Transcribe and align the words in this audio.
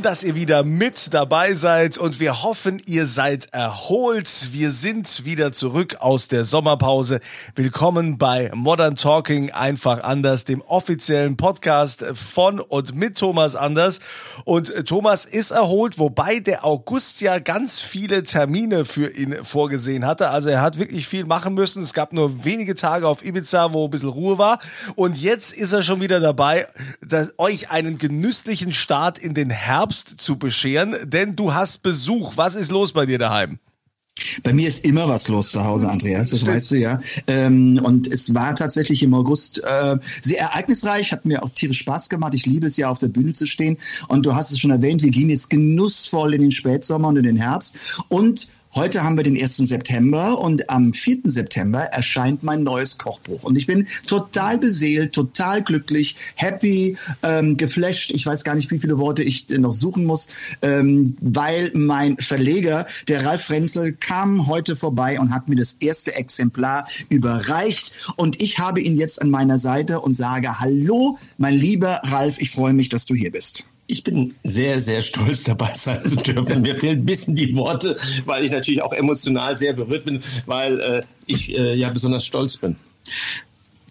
Schön, 0.00 0.04
dass 0.04 0.22
ihr 0.22 0.34
wieder 0.34 0.64
mit 0.64 1.12
dabei 1.12 1.54
seid 1.54 1.98
und 1.98 2.20
wir 2.20 2.42
hoffen, 2.42 2.80
ihr 2.86 3.04
seid 3.04 3.52
erholt. 3.52 4.48
Wir 4.50 4.70
sind 4.70 5.26
wieder 5.26 5.52
zurück 5.52 5.96
aus 6.00 6.28
der 6.28 6.46
Sommerpause. 6.46 7.20
Willkommen 7.54 8.16
bei 8.16 8.50
Modern 8.54 8.96
Talking 8.96 9.50
einfach 9.50 10.02
anders, 10.02 10.46
dem 10.46 10.62
offiziellen 10.62 11.36
Podcast 11.36 12.02
von 12.14 12.60
und 12.60 12.94
mit 12.94 13.18
Thomas 13.18 13.56
Anders. 13.56 14.00
Und 14.46 14.86
Thomas 14.86 15.26
ist 15.26 15.50
erholt, 15.50 15.98
wobei 15.98 16.40
der 16.40 16.64
August 16.64 17.20
ja 17.20 17.38
ganz 17.38 17.80
viele 17.80 18.22
Termine 18.22 18.86
für 18.86 19.14
ihn 19.14 19.44
vorgesehen 19.44 20.06
hatte. 20.06 20.30
Also 20.30 20.48
er 20.48 20.62
hat 20.62 20.78
wirklich 20.78 21.06
viel 21.08 21.26
machen 21.26 21.52
müssen. 21.52 21.82
Es 21.82 21.92
gab 21.92 22.14
nur 22.14 22.46
wenige 22.46 22.74
Tage 22.74 23.06
auf 23.06 23.22
Ibiza, 23.22 23.74
wo 23.74 23.84
ein 23.84 23.90
bisschen 23.90 24.08
Ruhe 24.08 24.38
war. 24.38 24.60
Und 24.94 25.18
jetzt 25.18 25.52
ist 25.52 25.74
er 25.74 25.82
schon 25.82 26.00
wieder 26.00 26.20
dabei, 26.20 26.66
dass 27.06 27.34
euch 27.36 27.70
einen 27.70 27.98
genüsslichen 27.98 28.72
Start 28.72 29.18
in 29.18 29.34
den 29.34 29.50
Herbst 29.50 29.89
zu 29.92 30.38
bescheren, 30.38 30.94
denn 31.04 31.36
du 31.36 31.54
hast 31.54 31.82
Besuch. 31.82 32.36
Was 32.36 32.54
ist 32.54 32.70
los 32.70 32.92
bei 32.92 33.06
dir 33.06 33.18
daheim? 33.18 33.58
Bei 34.42 34.52
mir 34.52 34.68
ist 34.68 34.84
immer 34.84 35.08
was 35.08 35.28
los 35.28 35.50
zu 35.50 35.64
Hause, 35.64 35.88
Andreas, 35.88 36.30
das 36.30 36.46
weißt 36.46 36.72
du 36.72 36.76
ja. 36.76 37.00
Ähm, 37.26 37.80
und 37.82 38.06
es 38.06 38.34
war 38.34 38.54
tatsächlich 38.54 39.02
im 39.02 39.14
August 39.14 39.62
äh, 39.64 39.96
sehr 40.22 40.40
ereignisreich, 40.40 41.12
hat 41.12 41.24
mir 41.24 41.42
auch 41.42 41.50
tierisch 41.50 41.78
Spaß 41.78 42.08
gemacht. 42.08 42.34
Ich 42.34 42.46
liebe 42.46 42.66
es 42.66 42.76
ja, 42.76 42.90
auf 42.90 42.98
der 42.98 43.08
Bühne 43.08 43.32
zu 43.32 43.46
stehen. 43.46 43.78
Und 44.08 44.26
du 44.26 44.34
hast 44.34 44.50
es 44.50 44.58
schon 44.58 44.70
erwähnt, 44.70 45.02
wir 45.02 45.10
gehen 45.10 45.30
jetzt 45.30 45.50
genussvoll 45.50 46.34
in 46.34 46.42
den 46.42 46.52
Spätsommer 46.52 47.08
und 47.08 47.16
in 47.16 47.24
den 47.24 47.36
Herbst. 47.36 48.02
Und 48.08 48.50
Heute 48.72 49.02
haben 49.02 49.16
wir 49.16 49.24
den 49.24 49.36
1. 49.36 49.56
September 49.56 50.38
und 50.38 50.70
am 50.70 50.92
4. 50.92 51.22
September 51.24 51.80
erscheint 51.80 52.44
mein 52.44 52.62
neues 52.62 52.98
Kochbuch. 52.98 53.42
Und 53.42 53.58
ich 53.58 53.66
bin 53.66 53.88
total 54.06 54.58
beseelt, 54.58 55.12
total 55.12 55.64
glücklich, 55.64 56.14
happy, 56.36 56.96
ähm, 57.24 57.56
geflasht. 57.56 58.12
Ich 58.12 58.24
weiß 58.24 58.44
gar 58.44 58.54
nicht, 58.54 58.70
wie 58.70 58.78
viele 58.78 58.98
Worte 58.98 59.24
ich 59.24 59.48
noch 59.48 59.72
suchen 59.72 60.04
muss, 60.04 60.30
ähm, 60.62 61.16
weil 61.20 61.72
mein 61.74 62.16
Verleger, 62.18 62.86
der 63.08 63.26
Ralf 63.26 63.42
Frenzel, 63.42 63.92
kam 63.92 64.46
heute 64.46 64.76
vorbei 64.76 65.18
und 65.18 65.34
hat 65.34 65.48
mir 65.48 65.56
das 65.56 65.72
erste 65.72 66.14
Exemplar 66.14 66.86
überreicht. 67.08 67.92
Und 68.14 68.40
ich 68.40 68.60
habe 68.60 68.80
ihn 68.80 68.96
jetzt 68.96 69.20
an 69.20 69.30
meiner 69.30 69.58
Seite 69.58 69.98
und 69.98 70.16
sage, 70.16 70.60
hallo, 70.60 71.18
mein 71.38 71.54
lieber 71.54 72.02
Ralf, 72.04 72.40
ich 72.40 72.52
freue 72.52 72.72
mich, 72.72 72.88
dass 72.88 73.04
du 73.04 73.16
hier 73.16 73.32
bist. 73.32 73.64
Ich 73.90 74.04
bin 74.04 74.36
sehr, 74.44 74.80
sehr 74.80 75.02
stolz 75.02 75.42
dabei 75.42 75.74
sein 75.74 76.04
zu 76.04 76.14
dürfen. 76.14 76.62
Mir 76.62 76.76
fehlen 76.76 77.00
ein 77.00 77.04
bisschen 77.04 77.34
die 77.34 77.56
Worte, 77.56 77.96
weil 78.24 78.44
ich 78.44 78.52
natürlich 78.52 78.82
auch 78.82 78.92
emotional 78.92 79.58
sehr 79.58 79.72
berührt 79.72 80.04
bin, 80.04 80.22
weil 80.46 80.80
äh, 80.80 81.02
ich 81.26 81.50
äh, 81.58 81.74
ja 81.74 81.90
besonders 81.90 82.24
stolz 82.24 82.56
bin. 82.56 82.76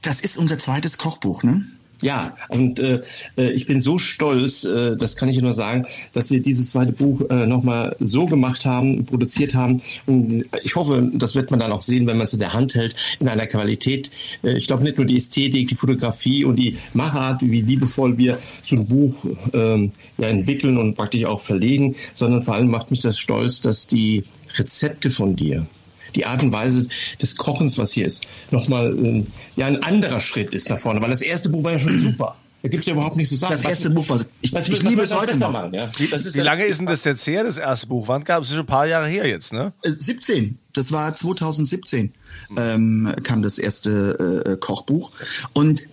Das 0.02 0.22
ist 0.22 0.38
unser 0.38 0.58
zweites 0.58 0.98
Kochbuch, 0.98 1.44
ne? 1.44 1.66
Ja, 2.02 2.38
und 2.48 2.80
äh, 2.80 3.02
ich 3.36 3.66
bin 3.66 3.82
so 3.82 3.98
stolz, 3.98 4.64
äh, 4.64 4.96
das 4.96 5.18
kann 5.18 5.28
ich 5.28 5.42
nur 5.42 5.54
sagen, 5.54 5.86
dass 6.14 6.32
wir 6.32 6.42
dieses 6.42 6.72
zweite 6.72 6.94
Buch 6.94 7.30
äh, 7.30 7.46
nochmal 7.46 7.96
so 8.00 8.26
gemacht 8.26 8.66
haben, 8.66 9.06
produziert 9.06 9.54
haben. 9.54 9.82
Und 10.06 10.46
ich 10.64 10.76
hoffe, 10.76 11.12
das 11.14 11.36
wird 11.36 11.52
man 11.52 11.60
dann 11.60 11.74
auch 11.74 11.82
sehen, 11.82 12.08
wenn 12.08 12.18
man 12.18 12.26
es 12.26 12.34
in 12.34 12.40
der 12.40 12.54
Hand 12.54 12.76
hält, 12.76 12.96
in 13.20 13.28
einer 13.28 13.48
Qualität. 13.48 14.12
Äh, 14.44 14.58
ich 14.58 14.68
glaube 14.68 14.84
nicht 14.84 14.98
nur 14.98 15.06
die 15.06 15.18
Ästhetik, 15.18 15.68
die 15.68 15.76
Fotografie 15.76 16.46
und 16.46 16.56
die 16.56 16.78
Machart, 16.94 17.42
wie 17.42 17.62
liebevoll 17.62 18.18
wir 18.18 18.40
so 18.64 18.78
ein 18.78 18.86
Buch 18.88 19.26
ähm, 19.54 19.92
ja, 20.18 20.28
entwickeln 20.28 20.78
und 20.78 20.96
praktisch 20.96 21.26
auch 21.26 21.42
verlegen, 21.42 21.96
sondern 22.14 22.44
vor 22.44 22.56
allem 22.56 22.70
macht 22.70 22.92
mich 22.92 23.02
das 23.02 23.20
stolz, 23.20 23.60
dass 23.60 23.88
die 23.88 24.24
Rezepte 24.58 25.10
von 25.10 25.36
dir, 25.36 25.68
die 26.16 26.26
Art 26.26 26.44
und 26.44 26.52
Weise 26.52 26.88
des 27.22 27.38
Kochens, 27.38 27.78
was 27.78 27.92
hier 27.92 28.06
ist, 28.06 28.26
nochmal 28.52 28.98
ähm, 28.98 29.28
ja 29.56 29.66
ein 29.66 29.84
anderer 29.84 30.20
Schritt 30.20 30.54
ist 30.54 30.70
nach 30.70 30.80
vorne, 30.80 31.02
weil 31.02 31.10
das 31.10 31.22
erste 31.22 31.50
Buch 31.50 31.64
war 31.64 31.74
ja 31.74 31.80
schon 31.80 31.98
super. 32.00 32.36
Da 32.62 32.68
gibt's 32.68 32.88
ja 32.88 32.94
überhaupt 32.94 33.16
nichts 33.16 33.30
zu 33.30 33.38
sagen. 33.38 33.54
Das 33.54 33.64
erste 33.64 33.90
Buch 33.90 34.10
war, 34.10 34.20
ich, 34.42 34.54
was, 34.54 34.68
ich 34.68 34.74
was 34.74 34.82
liebe 34.82 35.02
es 35.02 35.16
heute 35.16 35.38
noch. 35.38 35.52
machen, 35.52 35.74
ja? 35.74 35.90
Das 36.12 36.26
ist 36.26 36.36
Wie 36.36 36.42
lange 36.42 36.66
ist 36.66 36.80
denn 36.80 36.88
das 36.88 37.06
jetzt 37.06 37.26
her, 37.26 37.44
das 37.46 37.58
erste 37.58 37.88
Buch? 37.88 38.08
Wann 38.10 38.24
gab 38.26 38.44
es 38.44 38.50
schon 38.50 38.60
ein 38.60 38.66
paar 38.66 38.86
Jahre 38.86 39.08
her 39.08 39.26
jetzt, 39.28 39.54
ne? 39.54 39.72
Äh, 39.84 39.94
17, 39.96 40.58
das 40.74 40.92
war 40.92 41.16
2017, 41.16 42.14
ähm, 42.58 43.16
kam 43.24 43.42
das 43.42 43.60
erste 43.60 44.44
äh, 44.46 44.58
Kochbuch. 44.58 45.12
Und 45.54 45.84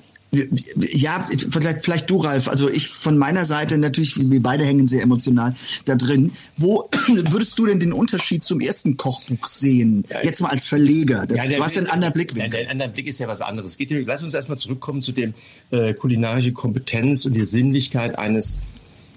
ja, 0.93 1.27
vielleicht, 1.51 1.85
vielleicht 1.85 2.11
du, 2.11 2.19
Ralf. 2.19 2.49
Also 2.49 2.69
ich 2.71 2.89
von 2.89 3.17
meiner 3.19 3.45
Seite 3.45 3.79
natürlich, 3.79 4.17
wir 4.19 4.43
beide 4.43 4.65
hängen 4.65 4.87
sehr 4.89 5.03
emotional 5.03 5.55
da 5.85 5.95
drin. 5.95 6.33
Wo 6.57 6.89
würdest 7.09 7.59
du 7.59 7.67
denn 7.67 7.81
den 7.81 7.93
Unterschied 7.93 8.45
zum 8.45 8.61
ersten 8.61 8.97
Kochbuch 8.97 9.47
sehen? 9.47 10.05
Jetzt 10.23 10.41
mal 10.41 10.49
als 10.49 10.65
Verleger. 10.65 11.27
Ja, 11.35 11.47
du 11.47 11.63
hast 11.65 11.77
einen 11.79 11.87
anderen 11.89 12.15
Blickwinkel. 12.15 12.53
Ja, 12.61 12.63
der 12.65 12.71
andere 12.73 12.89
Blick 12.91 13.07
ist 13.07 13.19
ja 13.21 13.29
was 13.29 13.41
anderes. 13.41 13.73
Es 13.73 13.79
Geht, 13.79 13.91
ja- 13.91 13.99
lass 14.05 14.23
uns 14.23 14.35
erstmal 14.35 14.59
zurückkommen 14.59 15.03
zu 15.03 15.13
dem 15.13 15.35
äh, 15.71 15.95
kulinarische 15.95 16.53
Kompetenz 16.53 17.25
und 17.25 17.35
die 17.35 17.45
Sinnlichkeit 17.45 18.19
eines 18.19 18.59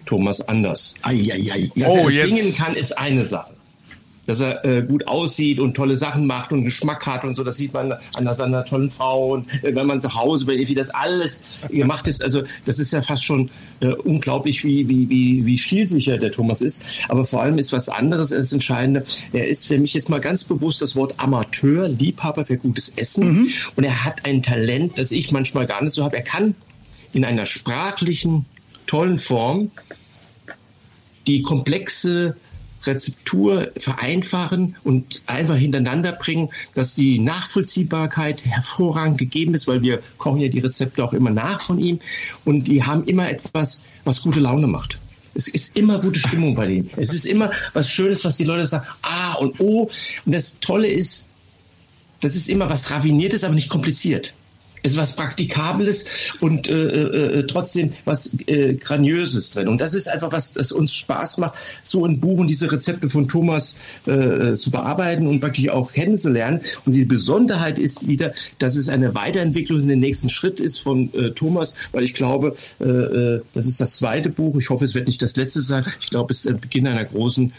Thomas 0.06 0.42
Anders. 0.42 0.96
Ei, 1.04 1.30
ei, 1.32 1.52
ei. 1.52 1.72
Dass 1.76 1.92
Oh, 1.92 2.08
er 2.08 2.12
jetzt- 2.12 2.36
singen 2.36 2.56
kann, 2.56 2.76
ist 2.76 2.98
eine 2.98 3.26
Sache. 3.26 3.54
Dass 4.30 4.42
er 4.42 4.64
äh, 4.64 4.84
gut 4.84 5.08
aussieht 5.08 5.60
und 5.60 5.74
tolle 5.74 5.98
Sachen 5.98 6.28
macht 6.28 6.52
und 6.52 6.64
Geschmack 6.64 7.08
hat 7.08 7.24
und 7.24 7.34
so, 7.34 7.44
das 7.44 7.58
sieht 7.58 7.74
man 7.74 7.96
an 8.14 8.36
seiner 8.36 8.64
tollen 8.64 8.92
Frau 8.92 9.34
und 9.34 9.52
äh, 9.64 9.74
wenn 9.74 9.88
man 9.88 10.02
zu 10.02 10.14
Hause 10.14 10.46
bei 10.46 10.60
wie 10.60 10.76
das 10.76 10.92
alles 10.92 11.44
gemacht 11.70 12.08
ist, 12.08 12.24
also 12.24 12.44
das 12.66 12.78
ist 12.78 12.94
ja 12.94 13.02
fast 13.02 13.24
schon 13.24 13.50
äh, 13.80 13.88
unglaublich, 13.88 14.64
wie, 14.64 14.88
wie, 14.88 15.10
wie, 15.10 15.46
wie 15.48 15.58
stilsicher 15.58 16.18
der 16.18 16.32
Thomas 16.32 16.62
ist. 16.62 16.86
Aber 17.10 17.26
vor 17.26 17.42
allem 17.42 17.58
ist 17.58 17.74
was 17.74 17.90
anderes 17.90 18.30
das 18.30 18.54
Entscheidende. 18.54 19.04
Er 19.34 19.48
ist 19.48 19.66
für 19.66 19.80
mich 19.80 19.96
jetzt 19.96 20.10
mal 20.10 20.20
ganz 20.20 20.44
bewusst 20.44 20.82
das 20.82 20.96
Wort 20.96 21.16
Amateur, 21.18 21.88
Liebhaber 21.88 22.46
für 22.46 22.58
gutes 22.58 22.90
Essen 22.90 23.52
und 23.76 23.84
er 23.84 24.06
hat 24.06 24.26
ein 24.26 24.44
Talent, 24.44 25.00
das 25.00 25.12
ich 25.12 25.32
manchmal 25.32 25.66
gar 25.66 25.84
nicht 25.84 25.94
so 25.94 26.04
habe. 26.04 26.18
Er 26.18 26.24
kann 26.24 26.54
in 27.14 27.26
einer 27.26 27.48
sprachlichen, 27.48 28.46
tollen 28.86 29.18
Form 29.18 29.72
die 31.28 31.42
komplexe 31.42 32.36
Rezeptur 32.84 33.72
vereinfachen 33.78 34.76
und 34.84 35.22
einfach 35.26 35.56
hintereinander 35.56 36.14
bringen, 36.14 36.50
dass 36.74 36.96
die 36.96 37.20
Nachvollziehbarkeit 37.20 38.46
hervorragend 38.46 39.18
gegeben 39.18 39.54
ist, 39.54 39.68
weil 39.68 39.82
wir 39.82 40.02
kochen 40.18 40.40
ja 40.40 40.48
die 40.48 40.60
Rezepte 40.60 41.04
auch 41.04 41.14
immer 41.14 41.30
nach 41.30 41.62
von 41.62 41.80
ihm 41.80 42.00
und 42.46 42.68
die 42.68 42.84
haben 42.84 43.06
immer 43.06 43.30
etwas, 43.30 43.86
was 44.06 44.22
gute 44.22 44.40
Laune 44.40 44.68
macht. 44.68 45.00
Es 45.36 45.48
ist 45.48 45.78
immer 45.78 46.00
gute 46.00 46.20
Stimmung 46.20 46.56
bei 46.56 46.68
denen. 46.68 46.90
Es 46.98 47.14
ist 47.14 47.26
immer 47.26 47.52
was 47.74 47.90
Schönes, 47.90 48.26
was 48.26 48.38
die 48.38 48.44
Leute 48.44 48.66
sagen, 48.66 48.86
ah 49.02 49.34
und 49.34 49.60
oh. 49.60 49.90
Und 50.26 50.36
das 50.36 50.60
Tolle 50.60 50.88
ist, 50.88 51.28
das 52.22 52.36
ist 52.36 52.50
immer 52.50 52.70
was 52.70 52.92
Raffiniertes, 52.92 53.44
aber 53.44 53.56
nicht 53.56 53.70
kompliziert. 53.70 54.34
Es 54.84 54.94
ist 54.94 54.98
was 54.98 55.16
Praktikables 55.16 56.06
und 56.40 56.68
äh, 56.68 56.74
äh, 56.74 57.40
äh, 57.40 57.48
trotzdem 57.48 57.94
was 58.06 58.38
äh, 58.48 58.74
Graniöses 58.74 59.52
drin. 59.52 59.68
Und 59.68 59.82
das 59.82 59.94
ist 59.94 60.08
einfach 60.08 60.32
was, 60.32 60.54
das 60.54 60.72
uns 60.72 60.94
Spaß 60.94 61.38
macht, 61.40 61.56
so 61.84 62.06
ein 62.06 62.20
Buch 62.20 62.40
und 62.40 62.48
diese 62.48 62.72
Rezepte 62.72 63.10
von 63.10 63.28
Thomas 63.28 63.80
äh, 64.06 64.54
zu 64.54 64.72
bearbeiten 64.72 65.28
und 65.28 65.40
praktisch 65.40 65.70
auch 65.70 65.92
kennenzulernen. 65.92 66.62
Und 66.86 66.94
die 66.94 67.06
Besonderheit 67.06 67.80
ist 67.80 68.08
wieder, 68.08 68.34
dass 68.58 68.76
es 68.76 68.90
eine 68.90 69.16
Weiterentwicklung 69.16 69.80
in 69.82 69.88
den 69.88 70.00
nächsten 70.00 70.30
Schritt 70.30 70.60
ist 70.60 70.80
von 70.80 71.14
äh, 71.14 71.32
Thomas, 71.32 71.76
weil 71.92 72.04
ich 72.04 72.14
glaube, 72.14 72.56
äh, 72.80 72.86
äh, 72.86 73.42
das 73.54 73.68
ist 73.68 73.82
das 73.82 73.98
zweite 73.98 74.30
Buch. 74.30 74.56
Ich 74.58 74.70
hoffe, 74.70 74.86
es 74.86 74.96
wird 74.96 75.08
nicht 75.08 75.22
das 75.22 75.36
letzte 75.36 75.62
sein. 75.62 75.86
Ich 76.00 76.10
glaube, 76.10 76.32
es 76.32 76.40
ist 76.40 76.46
der 76.46 76.54
Beginn 76.54 76.88
einer 76.88 77.06
großen 77.06 77.54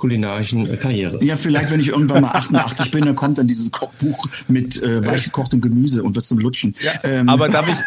kulinarischen 0.00 0.72
äh, 0.72 0.76
Karriere. 0.78 1.22
Ja, 1.22 1.36
vielleicht, 1.36 1.70
wenn 1.70 1.78
ich 1.78 1.88
irgendwann 1.88 2.22
mal 2.22 2.30
88 2.30 2.90
bin, 2.90 3.04
dann 3.04 3.14
kommt 3.14 3.36
dann 3.36 3.46
dieses 3.46 3.70
Kochbuch 3.70 4.26
mit 4.48 4.82
äh, 4.82 5.04
weich 5.06 5.24
gekochtem 5.24 5.60
Gemüse 5.60 6.02
und 6.02 6.16
was 6.16 6.26
zum 6.26 6.38
Lutschen. 6.38 6.74
Ja, 6.80 6.92
ähm, 7.04 7.28
aber 7.28 7.48
darf 7.50 7.68
ich... 7.68 7.74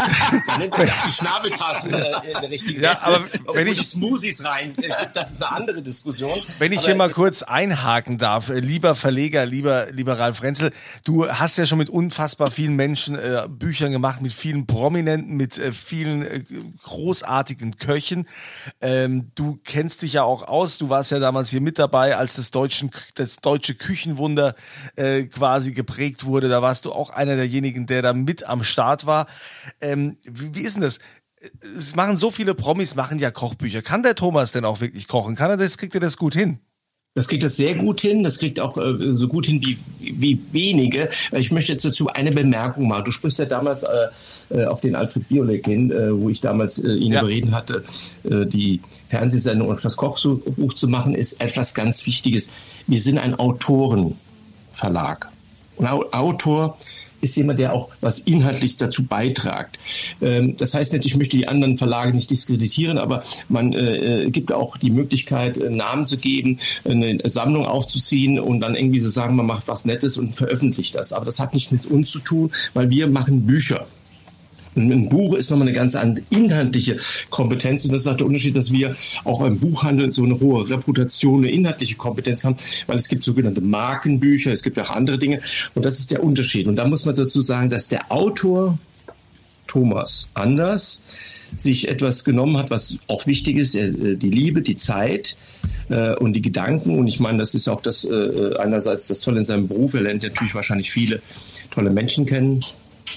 Die 1.06 1.12
Schnabeltassen 1.12 1.92
äh, 1.92 2.38
richtigen 2.46 2.82
Ja, 2.82 3.00
aber 3.02 3.22
wenn 3.54 3.68
ich- 3.68 3.80
die 3.80 3.86
Smoothies 3.86 4.46
rein, 4.46 4.76
das 5.14 5.32
ist 5.32 5.44
eine 5.44 5.52
andere 5.52 5.82
Diskussion. 5.82 6.38
Wenn 6.60 6.72
ich 6.72 6.80
Aber 6.80 6.88
hier 6.88 6.96
mal 6.96 7.10
kurz 7.10 7.42
einhaken 7.42 8.18
darf, 8.20 8.50
äh, 8.50 8.60
lieber 8.60 8.96
Verleger, 8.96 9.46
lieber, 9.46 9.88
lieber 9.92 10.20
Ralf 10.20 10.44
Renzel, 10.44 10.72
du 11.04 11.28
hast 11.28 11.58
ja 11.58 11.66
schon 11.66 11.80
mit 11.80 11.90
unfassbar 11.90 12.52
vielen 12.52 12.76
Menschen 12.76 13.16
äh, 13.16 13.48
Büchern 13.50 13.92
gemacht, 13.92 14.22
mit 14.22 14.34
vielen 14.34 14.68
Prominenten, 14.68 15.36
mit 15.36 15.58
äh, 15.58 15.74
vielen 15.74 16.22
äh, 16.22 16.44
großartigen 16.84 17.78
Köchen. 17.78 18.28
Ähm, 18.82 19.32
du 19.36 19.60
kennst 19.64 20.04
dich 20.04 20.14
ja 20.14 20.24
auch 20.24 20.48
aus, 20.48 20.78
du 20.78 20.90
warst 20.90 21.12
ja 21.12 21.20
damals 21.20 21.50
hier 21.50 21.62
mit 21.62 21.80
dabei, 21.80 22.03
als 22.12 22.36
das, 22.36 22.52
deutschen, 22.52 22.92
das 23.16 23.38
deutsche 23.38 23.76
Küchenwunder 23.76 24.56
äh, 24.96 25.24
quasi 25.24 25.72
geprägt 25.72 26.26
wurde. 26.26 26.50
Da 26.50 26.62
warst 26.62 26.86
du 26.86 26.92
auch 26.92 27.10
einer 27.10 27.36
derjenigen, 27.36 27.86
der 27.86 28.02
da 28.02 28.14
mit 28.14 28.44
am 28.44 28.64
Start 28.64 29.06
war. 29.06 29.28
Ähm, 29.80 30.18
wie, 30.24 30.56
wie 30.56 30.62
ist 30.62 30.76
denn 30.76 30.82
das? 30.82 31.00
Es 31.78 31.96
machen 31.96 32.18
so 32.18 32.32
viele 32.32 32.56
Promis, 32.56 32.96
machen 32.96 33.20
ja 33.20 33.32
Kochbücher. 33.32 33.82
Kann 33.82 34.04
der 34.04 34.16
Thomas 34.16 34.52
denn 34.52 34.66
auch 34.66 34.82
wirklich 34.82 35.08
kochen? 35.08 35.36
Kann 35.36 35.50
er 35.50 35.58
das, 35.58 35.78
kriegt 35.78 35.94
er 35.94 36.02
das 36.02 36.18
gut 36.18 36.34
hin? 36.34 36.60
Das 37.16 37.28
kriegt 37.28 37.44
das 37.44 37.56
sehr 37.58 37.76
gut 37.76 38.02
hin. 38.02 38.24
Das 38.24 38.40
kriegt 38.40 38.60
auch 38.60 38.76
äh, 38.76 38.96
so 39.16 39.28
gut 39.28 39.46
hin 39.46 39.62
wie, 39.64 39.78
wie 40.00 40.40
wenige. 40.52 41.10
Ich 41.34 41.52
möchte 41.52 41.74
jetzt 41.74 41.86
dazu 41.86 42.08
eine 42.08 42.32
Bemerkung 42.32 42.88
machen. 42.88 43.06
Du 43.06 43.12
sprichst 43.12 43.38
ja 43.38 43.46
damals 43.46 43.84
äh, 43.84 44.08
äh, 44.50 44.66
auf 44.66 44.82
den 44.82 44.96
Alfred 44.96 45.28
Biolek 45.30 45.64
hin, 45.68 45.92
äh, 45.92 46.12
wo 46.20 46.30
ich 46.30 46.42
damals 46.42 46.80
äh, 46.84 46.92
ihn 46.94 47.12
Ja. 47.14 47.20
überreden 47.22 47.52
hatte, 47.54 47.84
äh, 48.24 48.48
die 48.48 48.82
Fernsehsendung 49.10 49.68
und 49.68 49.86
das 49.86 49.96
Kochbuch 49.96 50.74
zu 50.74 50.88
machen, 50.88 51.14
ist 51.14 51.40
etwas 51.40 51.76
ganz 51.76 52.04
Wichtiges. 52.08 52.50
Wir 52.88 53.00
sind 53.00 53.20
ein 53.20 53.36
Autorenverlag. 53.36 55.30
Und 55.76 55.86
Au- 55.86 56.10
Autor 56.12 56.80
ist 57.24 57.36
jemand, 57.36 57.60
der 57.60 57.74
auch 57.74 57.90
was 58.02 58.20
inhaltlich 58.20 58.78
dazu 58.78 59.04
beitragt. 59.04 59.80
Ähm, 60.22 60.56
das 60.58 60.74
heißt 60.74 60.94
nicht, 60.94 61.06
ich 61.06 61.16
möchte 61.16 61.38
die 61.38 61.48
anderen 61.48 61.78
Verlage 61.78 62.14
nicht 62.14 62.30
diskreditieren, 62.30 62.98
aber 62.98 63.24
man 63.50 63.74
äh, 63.74 64.26
äh, 64.26 64.30
gibt 64.30 64.52
auch 64.52 64.78
die 64.78 64.92
Möglichkeit, 64.92 65.58
äh, 65.58 65.70
Namen 65.70 66.06
zu 66.06 66.18
geben, 66.18 66.60
eine 66.84 67.20
Sammlung 67.26 67.66
aufzuziehen 67.66 68.40
und 68.40 68.60
dann 68.60 68.76
irgendwie 68.76 69.00
so 69.00 69.10
sagen, 69.10 69.36
man 69.36 69.46
macht 69.46 69.68
was 69.68 69.86
Nettes 69.86 70.18
und 70.18 70.36
veröffentlicht 70.36 70.96
das. 70.96 71.14
Aber 71.14 71.26
das 71.26 71.40
hat 71.40 71.54
nichts 71.54 71.72
mit 71.72 71.86
uns 71.86 72.12
zu 72.12 72.20
tun, 72.20 72.52
weil 72.74 72.90
wir 72.90 73.08
machen 73.08 73.46
Bücher. 73.46 73.88
Ein 74.76 75.10
Buch 75.10 75.36
ist 75.36 75.50
nochmal 75.50 75.68
eine 75.68 75.76
ganz 75.76 75.96
andere 75.96 76.26
inhaltliche 76.30 76.98
Kompetenz. 77.30 77.86
Und 77.86 77.94
das 77.94 78.02
ist 78.02 78.08
auch 78.08 78.18
der 78.18 78.26
Unterschied, 78.26 78.56
dass 78.56 78.72
wir 78.72 78.96
auch 79.24 79.44
im 79.46 79.60
Buchhandel 79.60 80.12
so 80.12 80.24
eine 80.24 80.40
hohe 80.40 80.70
Reputation, 80.70 81.40
eine 81.40 81.52
inhaltliche 81.52 81.96
Kompetenz 81.96 82.44
haben, 82.44 82.56
weil 82.88 82.98
es 82.98 83.08
gibt 83.08 83.24
sogenannte 83.24 83.62
Markenbücher, 83.62 84.52
es 84.52 84.64
gibt 84.64 84.80
auch 84.80 84.90
andere 84.90 85.18
Dinge. 85.18 85.42
Und 85.76 85.86
das 85.86 86.00
ist 86.00 86.12
der 86.12 86.24
Unterschied. 86.24 86.68
Und 86.68 86.76
da 86.76 86.86
muss 86.86 87.06
man 87.06 87.16
dazu 87.16 87.42
sagen, 87.42 87.70
dass 87.70 87.88
der 87.88 88.12
Autor 88.12 88.78
Thomas 89.68 90.30
Anders 90.34 91.04
sich 91.58 91.88
etwas 91.88 92.24
genommen 92.24 92.58
hat, 92.58 92.70
was 92.70 92.98
auch 93.08 93.26
wichtig 93.28 93.58
ist, 93.58 93.76
äh, 93.76 94.16
die 94.16 94.30
Liebe, 94.30 94.62
die 94.62 94.76
Zeit 94.76 95.38
äh, 95.90 96.16
und 96.16 96.34
die 96.34 96.42
Gedanken. 96.42 96.98
Und 96.98 97.08
ich 97.08 97.20
meine, 97.20 97.40
das 97.40 97.56
ist 97.56 97.68
auch 97.68 97.82
das 97.82 98.06
äh, 98.06 98.56
einerseits 98.58 99.08
das 99.08 99.22
Tolle 99.22 99.40
in 99.40 99.46
seinem 99.46 99.68
Beruf. 99.68 99.94
Er 99.94 100.02
lernt 100.02 100.24
natürlich 100.24 100.56
wahrscheinlich 100.56 100.92
viele 100.92 101.22
tolle 101.72 101.90
Menschen 101.90 102.26
kennen, 102.26 102.60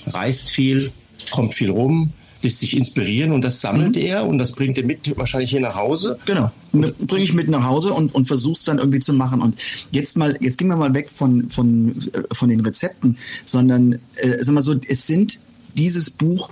reist 0.07 0.51
viel, 0.51 0.91
kommt 1.31 1.55
viel 1.55 1.71
rum, 1.71 2.13
lässt 2.43 2.61
sich 2.61 2.77
inspirieren 2.77 3.33
und 3.33 3.43
das 3.43 3.61
sammelt 3.61 3.97
er 3.97 4.27
und 4.27 4.39
das 4.39 4.53
bringt 4.53 4.79
er 4.79 4.85
mit 4.85 5.17
wahrscheinlich 5.17 5.51
hier 5.51 5.61
nach 5.61 5.75
Hause. 5.75 6.19
Genau. 6.27 6.51
Bringe 6.73 7.25
ich 7.25 7.33
mit 7.33 7.49
nach 7.49 7.65
Hause 7.65 7.93
und, 7.93 8.15
und 8.15 8.27
versuch's 8.27 8.65
dann 8.65 8.79
irgendwie 8.79 9.01
zu 9.01 9.13
machen. 9.13 9.41
Und 9.41 9.63
jetzt 9.91 10.17
mal, 10.17 10.37
jetzt 10.41 10.59
gehen 10.59 10.69
wir 10.69 10.77
mal 10.77 10.95
weg 10.95 11.11
von, 11.11 11.51
von, 11.51 11.97
äh, 12.13 12.35
von 12.35 12.49
den 12.49 12.61
Rezepten, 12.61 13.19
sondern 13.45 13.99
äh, 14.17 14.43
sag 14.43 14.55
mal 14.55 14.63
so, 14.63 14.75
es 14.87 15.07
sind 15.07 15.41
dieses 15.75 16.11
Buch 16.11 16.51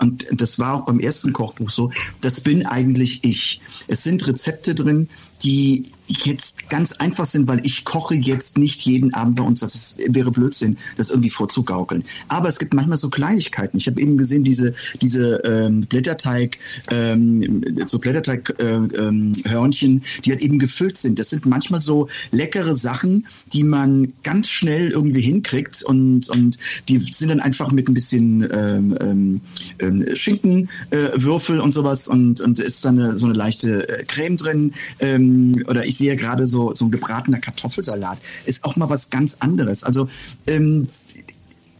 und 0.00 0.26
das 0.32 0.58
war 0.58 0.74
auch 0.74 0.86
beim 0.86 0.98
ersten 0.98 1.32
Kochbuch 1.32 1.68
so, 1.68 1.90
das 2.22 2.40
bin 2.40 2.66
eigentlich 2.66 3.22
ich. 3.22 3.60
Es 3.86 4.02
sind 4.02 4.26
Rezepte 4.26 4.74
drin, 4.74 5.08
die 5.42 5.84
jetzt 6.06 6.68
ganz 6.68 6.92
einfach 6.92 7.24
sind, 7.24 7.48
weil 7.48 7.64
ich 7.64 7.84
koche 7.84 8.14
jetzt 8.14 8.58
nicht 8.58 8.82
jeden 8.82 9.14
Abend 9.14 9.36
bei 9.36 9.42
uns. 9.42 9.60
Das 9.60 9.74
ist, 9.74 9.98
wäre 10.08 10.30
Blödsinn, 10.30 10.76
das 10.96 11.10
irgendwie 11.10 11.30
vorzugaukeln. 11.30 12.04
Aber 12.28 12.48
es 12.48 12.58
gibt 12.58 12.74
manchmal 12.74 12.98
so 12.98 13.10
Kleinigkeiten. 13.10 13.78
Ich 13.78 13.86
habe 13.86 14.00
eben 14.00 14.16
gesehen, 14.16 14.44
diese, 14.44 14.74
diese 15.00 15.36
ähm, 15.44 15.82
Blätterteig, 15.82 16.58
ähm, 16.90 17.64
so 17.86 17.98
Blätterteig-Hörnchen, 17.98 19.90
äh, 19.90 19.94
ähm, 19.94 20.02
die 20.24 20.30
halt 20.30 20.42
eben 20.42 20.58
gefüllt 20.58 20.96
sind. 20.96 21.18
Das 21.18 21.30
sind 21.30 21.46
manchmal 21.46 21.80
so 21.80 22.08
leckere 22.32 22.74
Sachen, 22.74 23.26
die 23.52 23.64
man 23.64 24.12
ganz 24.22 24.48
schnell 24.48 24.90
irgendwie 24.90 25.20
hinkriegt 25.20 25.82
und, 25.82 26.28
und 26.28 26.58
die 26.88 26.98
sind 26.98 27.28
dann 27.28 27.40
einfach 27.40 27.70
mit 27.70 27.88
ein 27.88 27.94
bisschen 27.94 28.48
ähm, 28.52 28.96
ähm, 29.00 29.40
ähm, 29.78 30.06
Schinkenwürfel 30.14 31.58
äh, 31.58 31.62
und 31.62 31.72
sowas 31.72 32.08
und, 32.08 32.40
und 32.40 32.58
ist 32.60 32.84
dann 32.84 32.98
eine, 32.98 33.16
so 33.16 33.26
eine 33.26 33.34
leichte 33.34 33.88
äh, 33.88 34.04
Creme 34.04 34.36
drin. 34.36 34.72
Ähm, 34.98 35.29
oder 35.68 35.84
ich 35.84 35.96
sehe 35.96 36.16
gerade 36.16 36.46
so, 36.46 36.74
so 36.74 36.86
ein 36.86 36.90
gebratener 36.90 37.40
Kartoffelsalat. 37.40 38.18
Ist 38.46 38.64
auch 38.64 38.76
mal 38.76 38.90
was 38.90 39.10
ganz 39.10 39.36
anderes. 39.40 39.84
Also 39.84 40.08
ähm, 40.46 40.88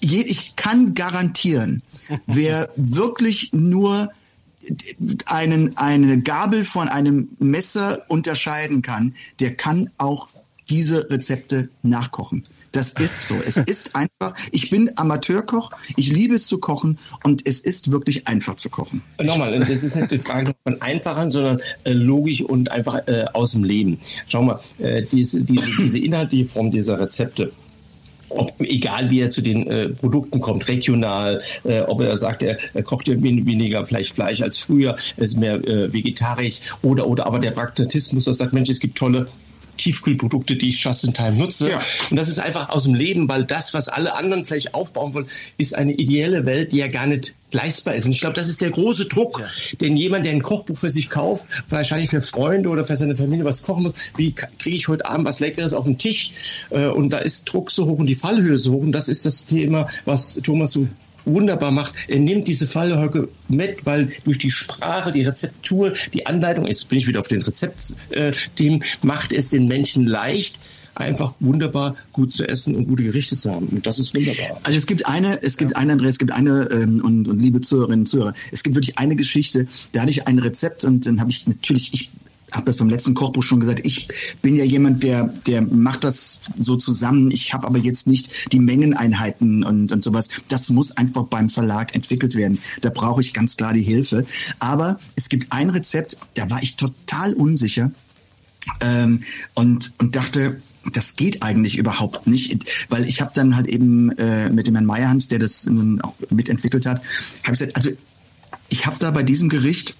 je, 0.00 0.20
ich 0.23 0.56
kann 0.56 0.94
garantieren, 0.94 1.82
wer 2.26 2.70
wirklich 2.76 3.52
nur 3.52 4.11
einen, 5.26 5.76
eine 5.76 6.20
Gabel 6.20 6.64
von 6.64 6.88
einem 6.88 7.29
Messer 7.38 8.05
unterscheiden 8.08 8.82
kann, 8.82 9.14
der 9.41 9.55
kann 9.55 9.91
auch 9.97 10.29
diese 10.69 11.11
Rezepte 11.11 11.70
nachkochen. 11.82 12.44
Das 12.72 12.93
ist 12.93 13.26
so. 13.26 13.34
Es 13.44 13.56
ist 13.56 13.96
einfach, 13.96 14.34
ich 14.52 14.70
bin 14.70 14.93
Amateurkoch, 14.96 15.70
ich 15.96 16.11
liebe 16.12 16.37
es 16.37 16.46
zu 16.46 16.58
kochen 16.58 16.99
und 17.25 17.46
es 17.46 17.61
ist 17.61 17.90
wirklich 17.90 18.28
einfach 18.28 18.55
zu 18.56 18.70
kochen. 18.70 19.02
Nochmal, 19.22 19.58
das 19.58 19.82
ist 19.82 19.96
nicht 19.96 20.11
die 20.12 20.19
Frage 20.20 20.55
von 20.62 20.81
einfachen, 20.81 21.31
sondern 21.31 21.61
äh, 21.84 21.93
logisch 21.93 22.43
und 22.43 22.70
einfach 22.70 23.06
äh, 23.08 23.25
aus 23.32 23.52
dem 23.52 23.64
Leben. 23.64 23.99
Schau 24.28 24.43
mal, 24.43 24.61
äh, 24.78 25.02
diese, 25.11 25.40
diese, 25.43 25.82
diese 25.82 25.99
inhaltliche 25.99 26.46
Form 26.46 26.70
dieser 26.70 27.00
Rezepte, 27.00 27.52
ob, 28.28 28.55
egal 28.61 29.11
wie 29.11 29.19
er 29.23 29.31
zu 29.31 29.43
den 29.43 29.66
äh, 29.66 29.88
Produkten 29.88 30.40
kommt, 30.40 30.69
regional, 30.69 31.43
äh, 31.64 31.81
ob 31.81 32.00
er 32.00 32.16
sagt, 32.16 32.44
er, 32.44 32.56
er 32.75 32.82
kocht 32.84 33.08
ja 33.08 33.20
wen- 33.20 33.44
weniger 33.46 33.84
vielleicht 33.84 34.14
Fleisch 34.14 34.40
als 34.43 34.58
früher, 34.58 34.94
er 35.16 35.25
ist 35.25 35.37
mehr 35.37 35.55
äh, 35.66 35.93
vegetarisch 35.93 36.61
oder 36.82 37.08
oder 37.08 37.26
aber 37.26 37.40
der 37.40 37.50
Pragmatismus, 37.50 38.26
der 38.26 38.34
sagt, 38.34 38.52
Mensch, 38.52 38.70
es 38.70 38.78
gibt 38.78 38.96
tolle 38.96 39.26
Tiefkühlprodukte, 39.81 40.56
die 40.56 40.69
ich 40.69 40.82
just 40.82 41.05
in 41.05 41.12
time 41.12 41.32
nutze. 41.32 41.71
Ja. 41.71 41.82
Und 42.11 42.17
das 42.17 42.29
ist 42.29 42.38
einfach 42.38 42.71
aus 42.71 42.85
dem 42.85 42.94
Leben, 42.94 43.29
weil 43.29 43.44
das, 43.44 43.75
was 43.75 43.88
alle 43.88 44.15
anderen 44.15 44.44
vielleicht 44.44 44.75
aufbauen 44.75 45.15
wollen, 45.15 45.27
ist 45.59 45.75
eine 45.75 45.93
ideelle 45.93 46.47
Welt, 46.47 46.73
die 46.73 46.77
ja 46.79 46.88
gar 46.88 47.06
nicht 47.06 47.35
leistbar 47.53 47.94
ist. 47.94 48.06
Und 48.06 48.12
ich 48.12 48.21
glaube, 48.21 48.37
das 48.37 48.49
ist 48.49 48.61
der 48.61 48.71
große 48.71 49.06
Druck, 49.06 49.43
denn 49.81 49.97
jemand, 49.97 50.25
der 50.25 50.32
ein 50.32 50.43
Kochbuch 50.43 50.79
für 50.79 50.91
sich 50.91 51.11
kauft, 51.11 51.47
wahrscheinlich 51.69 52.11
für 52.11 52.21
Freunde 52.21 52.69
oder 52.69 52.85
für 52.85 52.97
seine 52.97 53.17
Familie 53.17 53.44
was 53.44 53.62
kochen 53.62 53.85
muss, 53.85 53.94
wie 54.17 54.32
kriege 54.32 54.77
ich 54.77 54.87
heute 54.88 55.06
Abend 55.06 55.27
was 55.27 55.41
Leckeres 55.41 55.75
auf 55.75 55.85
den 55.85 55.99
Tisch? 55.99 56.33
Äh, 56.71 56.87
Und 56.87 57.11
da 57.11 57.19
ist 57.19 57.44
Druck 57.44 57.71
so 57.71 57.87
hoch 57.87 57.99
und 57.99 58.06
die 58.06 58.15
Fallhöhe 58.15 58.59
so 58.59 58.75
hoch. 58.75 58.83
Und 58.83 58.93
das 58.93 59.09
ist 59.09 59.26
das 59.26 59.47
Thema, 59.47 59.88
was 60.05 60.38
Thomas 60.43 60.73
so 60.73 60.87
wunderbar 61.25 61.70
macht. 61.70 61.94
Er 62.09 62.18
nimmt 62.18 62.49
diese 62.49 62.66
Fallhöhe 62.66 63.28
mit, 63.49 63.87
weil 63.87 64.12
durch 64.25 64.38
die 64.38 64.50
Sprache, 64.50 65.12
die 65.12 65.23
Rezeptur, 65.23 65.92
die 66.12 66.26
Anleitung, 66.26 66.66
jetzt 66.66 66.88
bin 66.88 66.99
ich 66.99 67.06
wieder 67.06 67.21
auf 67.21 67.28
den 67.28 67.42
Rezeptthemen, 67.42 68.85
macht 69.02 69.33
es 69.33 69.50
den 69.50 69.68
Menschen 69.68 70.06
leicht, 70.06 70.61
einfach 70.95 71.35
wunderbar 71.40 71.97
gut 72.12 72.33
zu 72.33 72.47
essen 72.47 72.75
und 72.75 72.87
gute 72.87 73.02
Gerichte 73.02 73.37
zu 73.37 73.52
haben. 73.52 73.66
Und 73.68 73.87
das 73.87 73.99
ist 73.99 74.14
wunderbar. 74.14 74.61
Also 74.62 74.78
es 74.78 74.87
gibt 74.87 75.06
eine, 75.06 75.42
es 75.42 75.56
gibt 75.56 75.76
eine, 75.76 75.92
Andreas, 75.92 76.12
es 76.12 76.18
gibt 76.18 76.33
eine 76.33 76.68
ähm, 76.71 77.00
und, 77.02 77.28
und 77.28 77.40
liebe 77.40 77.61
Zuhörerinnen 77.61 78.00
und 78.00 78.06
Zuhörer, 78.06 78.35
es 78.52 78.62
gibt 78.62 78.76
wirklich 78.76 78.99
eine 78.99 79.16
Geschichte, 79.16 79.66
da 79.92 80.02
hatte 80.02 80.11
ich 80.11 80.26
ein 80.26 80.38
Rezept 80.38 80.85
und 80.85 81.06
dann 81.06 81.21
habe 81.21 81.30
ich 81.30 81.47
natürlich, 81.47 81.95
ich 81.95 82.11
habe 82.52 82.66
das 82.66 82.76
beim 82.76 82.88
letzten 82.88 83.14
Kochbuch 83.14 83.42
schon 83.42 83.61
gesagt, 83.61 83.80
ich 83.85 84.09
bin 84.42 84.57
ja 84.57 84.64
jemand, 84.64 85.02
der, 85.02 85.25
der 85.47 85.62
macht 85.62 86.04
das 86.04 86.50
so 86.59 86.76
zusammen. 86.76 87.30
Ich 87.30 87.52
habe 87.54 87.66
aber 87.66 87.78
jetzt 87.78 88.07
nicht 88.07 88.52
die 88.52 88.61
Mengeneinheiten 88.61 89.64
und, 89.64 89.92
und 89.92 90.04
sowas. 90.04 90.28
Das 90.49 90.71
muss 90.71 90.97
einfach 90.97 91.25
beim 91.25 91.50
Verlag 91.50 91.95
entwickelt 91.95 92.35
werden. 92.35 92.59
Da 92.80 92.90
brauche 92.90 93.21
ich 93.21 93.33
ganz 93.33 93.57
klar 93.57 93.73
die 93.73 93.83
Hilfe. 93.83 94.26
Aber 94.59 94.99
es 95.16 95.28
gibt 95.28 95.52
ein 95.52 95.71
Rezept, 95.71 96.19
da 96.35 96.50
war 96.50 96.62
ich 96.62 96.76
total 96.76 97.35
unsicher 97.35 97.90
ähm, 98.80 99.23
und, 99.54 99.92
und 99.99 100.16
dachte, 100.16 100.61
das 100.92 101.16
geht 101.16 101.42
eigentlich 101.42 101.76
überhaupt 101.76 102.26
nicht, 102.26 102.88
weil 102.88 103.07
ich 103.07 103.21
habe 103.21 103.33
dann 103.35 103.57
halt 103.57 103.66
eben 103.66 104.11
äh, 104.19 104.49
mit 104.49 104.66
dem 104.66 104.75
Herrn 104.75 104.87
Meyerhans, 104.87 105.28
der 105.28 105.38
das 105.38 105.66
nun 105.66 106.00
auch 106.00 106.14
mitentwickelt 106.30 106.87
hat, 106.87 107.02
habe 107.42 107.52
gesagt, 107.52 107.76
also 107.76 107.90
ich 108.71 108.87
habe 108.87 108.97
da 108.99 109.11
bei 109.11 109.23
diesem 109.23 109.49
Gericht, 109.49 109.97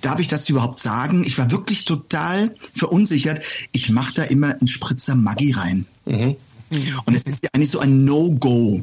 darf 0.00 0.20
ich 0.20 0.28
das 0.28 0.48
überhaupt 0.48 0.78
sagen? 0.78 1.24
Ich 1.24 1.38
war 1.38 1.50
wirklich 1.50 1.84
total 1.84 2.54
verunsichert. 2.74 3.42
Ich 3.72 3.90
mache 3.90 4.14
da 4.14 4.22
immer 4.24 4.52
einen 4.58 4.68
Spritzer 4.68 5.14
Maggi 5.14 5.52
rein. 5.52 5.86
Und 7.04 7.14
es 7.14 7.24
ist 7.24 7.44
ja 7.44 7.50
eigentlich 7.52 7.70
so 7.70 7.80
ein 7.80 8.04
No-Go. 8.04 8.82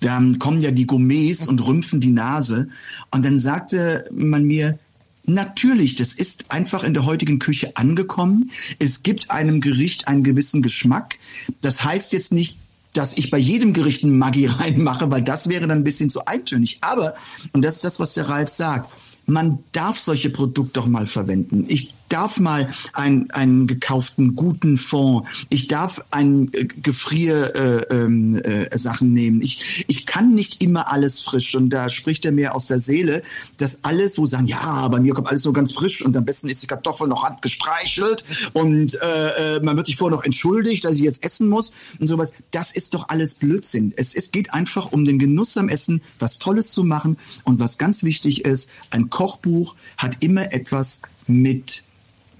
Da 0.00 0.22
kommen 0.38 0.60
ja 0.60 0.70
die 0.70 0.86
Gourmets 0.86 1.48
und 1.48 1.66
rümpfen 1.66 2.00
die 2.00 2.10
Nase. 2.10 2.68
Und 3.10 3.24
dann 3.24 3.38
sagte 3.38 4.06
man 4.12 4.44
mir, 4.44 4.78
Natürlich, 5.26 5.94
das 5.94 6.12
ist 6.14 6.50
einfach 6.50 6.82
in 6.82 6.94
der 6.94 7.04
heutigen 7.04 7.38
Küche 7.38 7.76
angekommen. 7.76 8.50
Es 8.78 9.02
gibt 9.02 9.30
einem 9.30 9.60
Gericht 9.60 10.08
einen 10.08 10.24
gewissen 10.24 10.60
Geschmack. 10.60 11.18
Das 11.60 11.84
heißt 11.84 12.12
jetzt 12.12 12.32
nicht, 12.32 12.58
dass 12.94 13.16
ich 13.16 13.30
bei 13.30 13.38
jedem 13.38 13.72
Gericht 13.72 14.02
einen 14.02 14.18
Maggi 14.18 14.46
reinmache, 14.46 15.10
weil 15.10 15.22
das 15.22 15.48
wäre 15.48 15.66
dann 15.66 15.78
ein 15.78 15.84
bisschen 15.84 16.10
zu 16.10 16.24
eintönig. 16.26 16.78
Aber, 16.80 17.14
und 17.52 17.62
das 17.62 17.76
ist 17.76 17.84
das, 17.84 18.00
was 18.00 18.14
der 18.14 18.28
Ralf 18.28 18.48
sagt, 18.48 18.90
man 19.30 19.60
darf 19.72 19.98
solche 19.98 20.30
Produkte 20.30 20.80
doch 20.80 20.86
mal 20.86 21.06
verwenden. 21.06 21.64
Ich 21.68 21.94
darf 22.10 22.38
mal 22.38 22.70
einen, 22.92 23.30
einen 23.30 23.66
gekauften 23.66 24.36
guten 24.36 24.76
Fond. 24.76 25.26
Ich 25.48 25.68
darf 25.68 26.04
einen 26.10 26.52
äh, 26.52 26.64
Gefrier 26.64 27.54
äh, 27.56 27.94
ähm, 27.94 28.36
äh, 28.36 28.78
Sachen 28.78 29.14
nehmen. 29.14 29.40
Ich, 29.40 29.84
ich 29.88 30.06
kann 30.06 30.34
nicht 30.34 30.62
immer 30.62 30.92
alles 30.92 31.20
frisch 31.20 31.54
und 31.54 31.70
da 31.70 31.88
spricht 31.88 32.24
er 32.24 32.32
mir 32.32 32.54
aus 32.54 32.66
der 32.66 32.80
Seele, 32.80 33.22
dass 33.56 33.84
alles 33.84 34.14
so 34.14 34.26
sagen, 34.26 34.46
ja, 34.46 34.86
bei 34.88 35.00
mir 35.00 35.14
kommt 35.14 35.28
alles 35.28 35.42
so 35.42 35.52
ganz 35.52 35.72
frisch 35.72 36.02
und 36.04 36.16
am 36.16 36.24
besten 36.24 36.48
ist 36.48 36.62
die 36.62 36.66
Kartoffel 36.66 37.08
noch 37.08 37.24
handgestreichelt 37.24 38.24
und 38.52 39.00
äh, 39.00 39.56
äh, 39.56 39.60
man 39.62 39.76
wird 39.76 39.86
sich 39.86 39.96
vorher 39.96 40.16
noch 40.16 40.24
entschuldigt, 40.24 40.84
dass 40.84 40.94
ich 40.94 41.00
jetzt 41.00 41.24
essen 41.24 41.48
muss 41.48 41.72
und 41.98 42.06
sowas. 42.06 42.32
Das 42.50 42.72
ist 42.72 42.94
doch 42.94 43.08
alles 43.08 43.34
Blödsinn. 43.36 43.92
Es, 43.96 44.14
es 44.14 44.30
geht 44.30 44.52
einfach 44.52 44.92
um 44.92 45.04
den 45.04 45.18
Genuss 45.18 45.56
am 45.56 45.68
Essen, 45.68 46.02
was 46.18 46.38
Tolles 46.38 46.70
zu 46.70 46.84
machen 46.84 47.16
und 47.44 47.60
was 47.60 47.78
ganz 47.78 48.02
wichtig 48.02 48.44
ist, 48.44 48.70
ein 48.90 49.10
Kochbuch 49.10 49.74
hat 49.96 50.22
immer 50.22 50.52
etwas 50.52 51.02
mit 51.26 51.84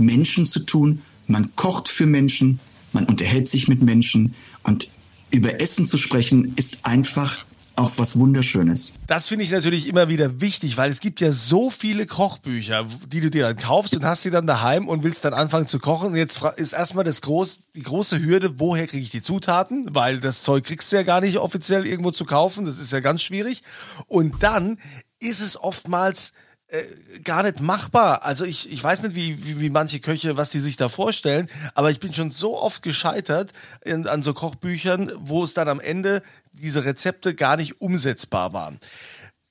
Menschen 0.00 0.46
zu 0.46 0.60
tun. 0.60 1.02
Man 1.26 1.54
kocht 1.56 1.88
für 1.88 2.06
Menschen, 2.06 2.60
man 2.92 3.04
unterhält 3.04 3.48
sich 3.48 3.68
mit 3.68 3.82
Menschen 3.82 4.34
und 4.64 4.90
über 5.30 5.60
Essen 5.60 5.86
zu 5.86 5.96
sprechen 5.96 6.54
ist 6.56 6.84
einfach 6.84 7.44
auch 7.76 7.92
was 7.96 8.18
Wunderschönes. 8.18 8.94
Das 9.06 9.28
finde 9.28 9.44
ich 9.44 9.50
natürlich 9.50 9.88
immer 9.88 10.08
wieder 10.08 10.40
wichtig, 10.40 10.76
weil 10.76 10.90
es 10.90 11.00
gibt 11.00 11.20
ja 11.20 11.32
so 11.32 11.70
viele 11.70 12.06
Kochbücher, 12.06 12.86
die 13.10 13.20
du 13.20 13.30
dir 13.30 13.42
dann 13.42 13.56
kaufst 13.56 13.96
und 13.96 14.04
hast 14.04 14.22
sie 14.22 14.30
dann 14.30 14.46
daheim 14.46 14.86
und 14.86 15.02
willst 15.02 15.24
dann 15.24 15.32
anfangen 15.32 15.66
zu 15.66 15.78
kochen. 15.78 16.14
Jetzt 16.14 16.42
ist 16.56 16.72
erstmal 16.72 17.04
das 17.04 17.22
groß, 17.22 17.60
die 17.74 17.82
große 17.82 18.22
Hürde, 18.22 18.58
woher 18.58 18.86
kriege 18.86 19.02
ich 19.02 19.10
die 19.10 19.22
Zutaten? 19.22 19.88
Weil 19.94 20.20
das 20.20 20.42
Zeug 20.42 20.64
kriegst 20.64 20.92
du 20.92 20.96
ja 20.96 21.02
gar 21.02 21.20
nicht 21.20 21.38
offiziell 21.38 21.86
irgendwo 21.86 22.10
zu 22.10 22.24
kaufen. 22.24 22.66
Das 22.66 22.78
ist 22.78 22.92
ja 22.92 23.00
ganz 23.00 23.22
schwierig. 23.22 23.62
Und 24.06 24.42
dann 24.42 24.78
ist 25.18 25.40
es 25.40 25.58
oftmals 25.58 26.32
äh, 26.70 27.20
gar 27.24 27.42
nicht 27.42 27.60
machbar. 27.60 28.24
Also 28.24 28.44
ich, 28.44 28.70
ich 28.70 28.82
weiß 28.82 29.02
nicht, 29.02 29.14
wie, 29.14 29.44
wie, 29.44 29.60
wie 29.60 29.70
manche 29.70 30.00
Köche, 30.00 30.36
was 30.36 30.50
die 30.50 30.60
sich 30.60 30.76
da 30.76 30.88
vorstellen, 30.88 31.48
aber 31.74 31.90
ich 31.90 31.98
bin 32.00 32.14
schon 32.14 32.30
so 32.30 32.56
oft 32.56 32.82
gescheitert 32.82 33.52
in, 33.84 34.06
an 34.06 34.22
so 34.22 34.34
Kochbüchern, 34.34 35.12
wo 35.18 35.42
es 35.42 35.54
dann 35.54 35.68
am 35.68 35.80
Ende 35.80 36.22
diese 36.52 36.84
Rezepte 36.84 37.34
gar 37.34 37.56
nicht 37.56 37.80
umsetzbar 37.80 38.52
waren. 38.52 38.78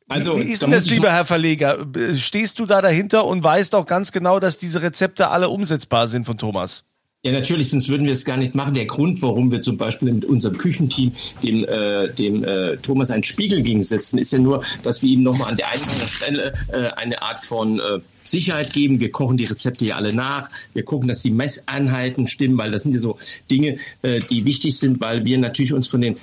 Also, 0.07 0.39
wie 0.39 0.43
ist 0.43 0.63
denn 0.63 0.71
das, 0.71 0.85
lieber 0.85 1.11
Herr 1.11 1.25
Verleger? 1.25 1.85
Stehst 2.17 2.57
du 2.57 2.65
da 2.65 2.81
dahinter 2.81 3.25
und 3.25 3.43
weißt 3.43 3.75
auch 3.75 3.85
ganz 3.85 4.11
genau, 4.11 4.39
dass 4.39 4.57
diese 4.57 4.81
Rezepte 4.81 5.29
alle 5.29 5.49
umsetzbar 5.49 6.07
sind 6.07 6.25
von 6.25 6.37
Thomas? 6.37 6.88
Ja, 7.21 7.33
natürlich, 7.33 7.69
sonst 7.69 7.89
würden 7.89 8.05
wir 8.07 8.13
es 8.13 8.23
gar 8.23 8.37
nicht 8.37 8.55
machen. 8.55 8.73
Der 8.73 8.85
Grund, 8.85 9.21
warum 9.21 9.51
wir 9.51 9.59
zum 9.59 9.75
Beispiel 9.75 10.09
mit 10.13 10.23
unserem 10.23 10.57
Küchenteam 10.57 11.11
dem, 11.43 11.65
äh, 11.65 12.07
dem 12.13 12.45
äh, 12.45 12.77
Thomas 12.77 13.11
einen 13.11 13.25
Spiegel 13.25 13.61
gegensetzen, 13.61 14.17
ist 14.17 14.31
ja 14.31 14.39
nur, 14.39 14.63
dass 14.83 15.01
wir 15.01 15.09
ihm 15.09 15.23
nochmal 15.23 15.49
an 15.51 15.57
der 15.57 15.69
einen 15.69 15.79
Stelle 15.79 16.53
äh, 16.69 16.91
eine 16.95 17.21
Art 17.21 17.41
von 17.41 17.79
äh, 17.79 17.99
Sicherheit 18.23 18.71
geben. 18.71 19.01
Wir 19.01 19.11
kochen 19.11 19.35
die 19.35 19.43
Rezepte 19.43 19.83
ja 19.83 19.97
alle 19.97 20.13
nach. 20.13 20.49
Wir 20.73 20.83
gucken, 20.83 21.09
dass 21.09 21.21
die 21.21 21.31
Messeinheiten 21.31 22.29
stimmen, 22.29 22.57
weil 22.57 22.71
das 22.71 22.83
sind 22.83 22.93
ja 22.93 22.99
so 22.99 23.17
Dinge, 23.51 23.79
äh, 24.01 24.19
die 24.31 24.45
wichtig 24.45 24.79
sind, 24.79 25.01
weil 25.01 25.25
wir 25.25 25.37
natürlich 25.39 25.73
uns 25.73 25.87
von 25.87 25.99
den 25.99 26.15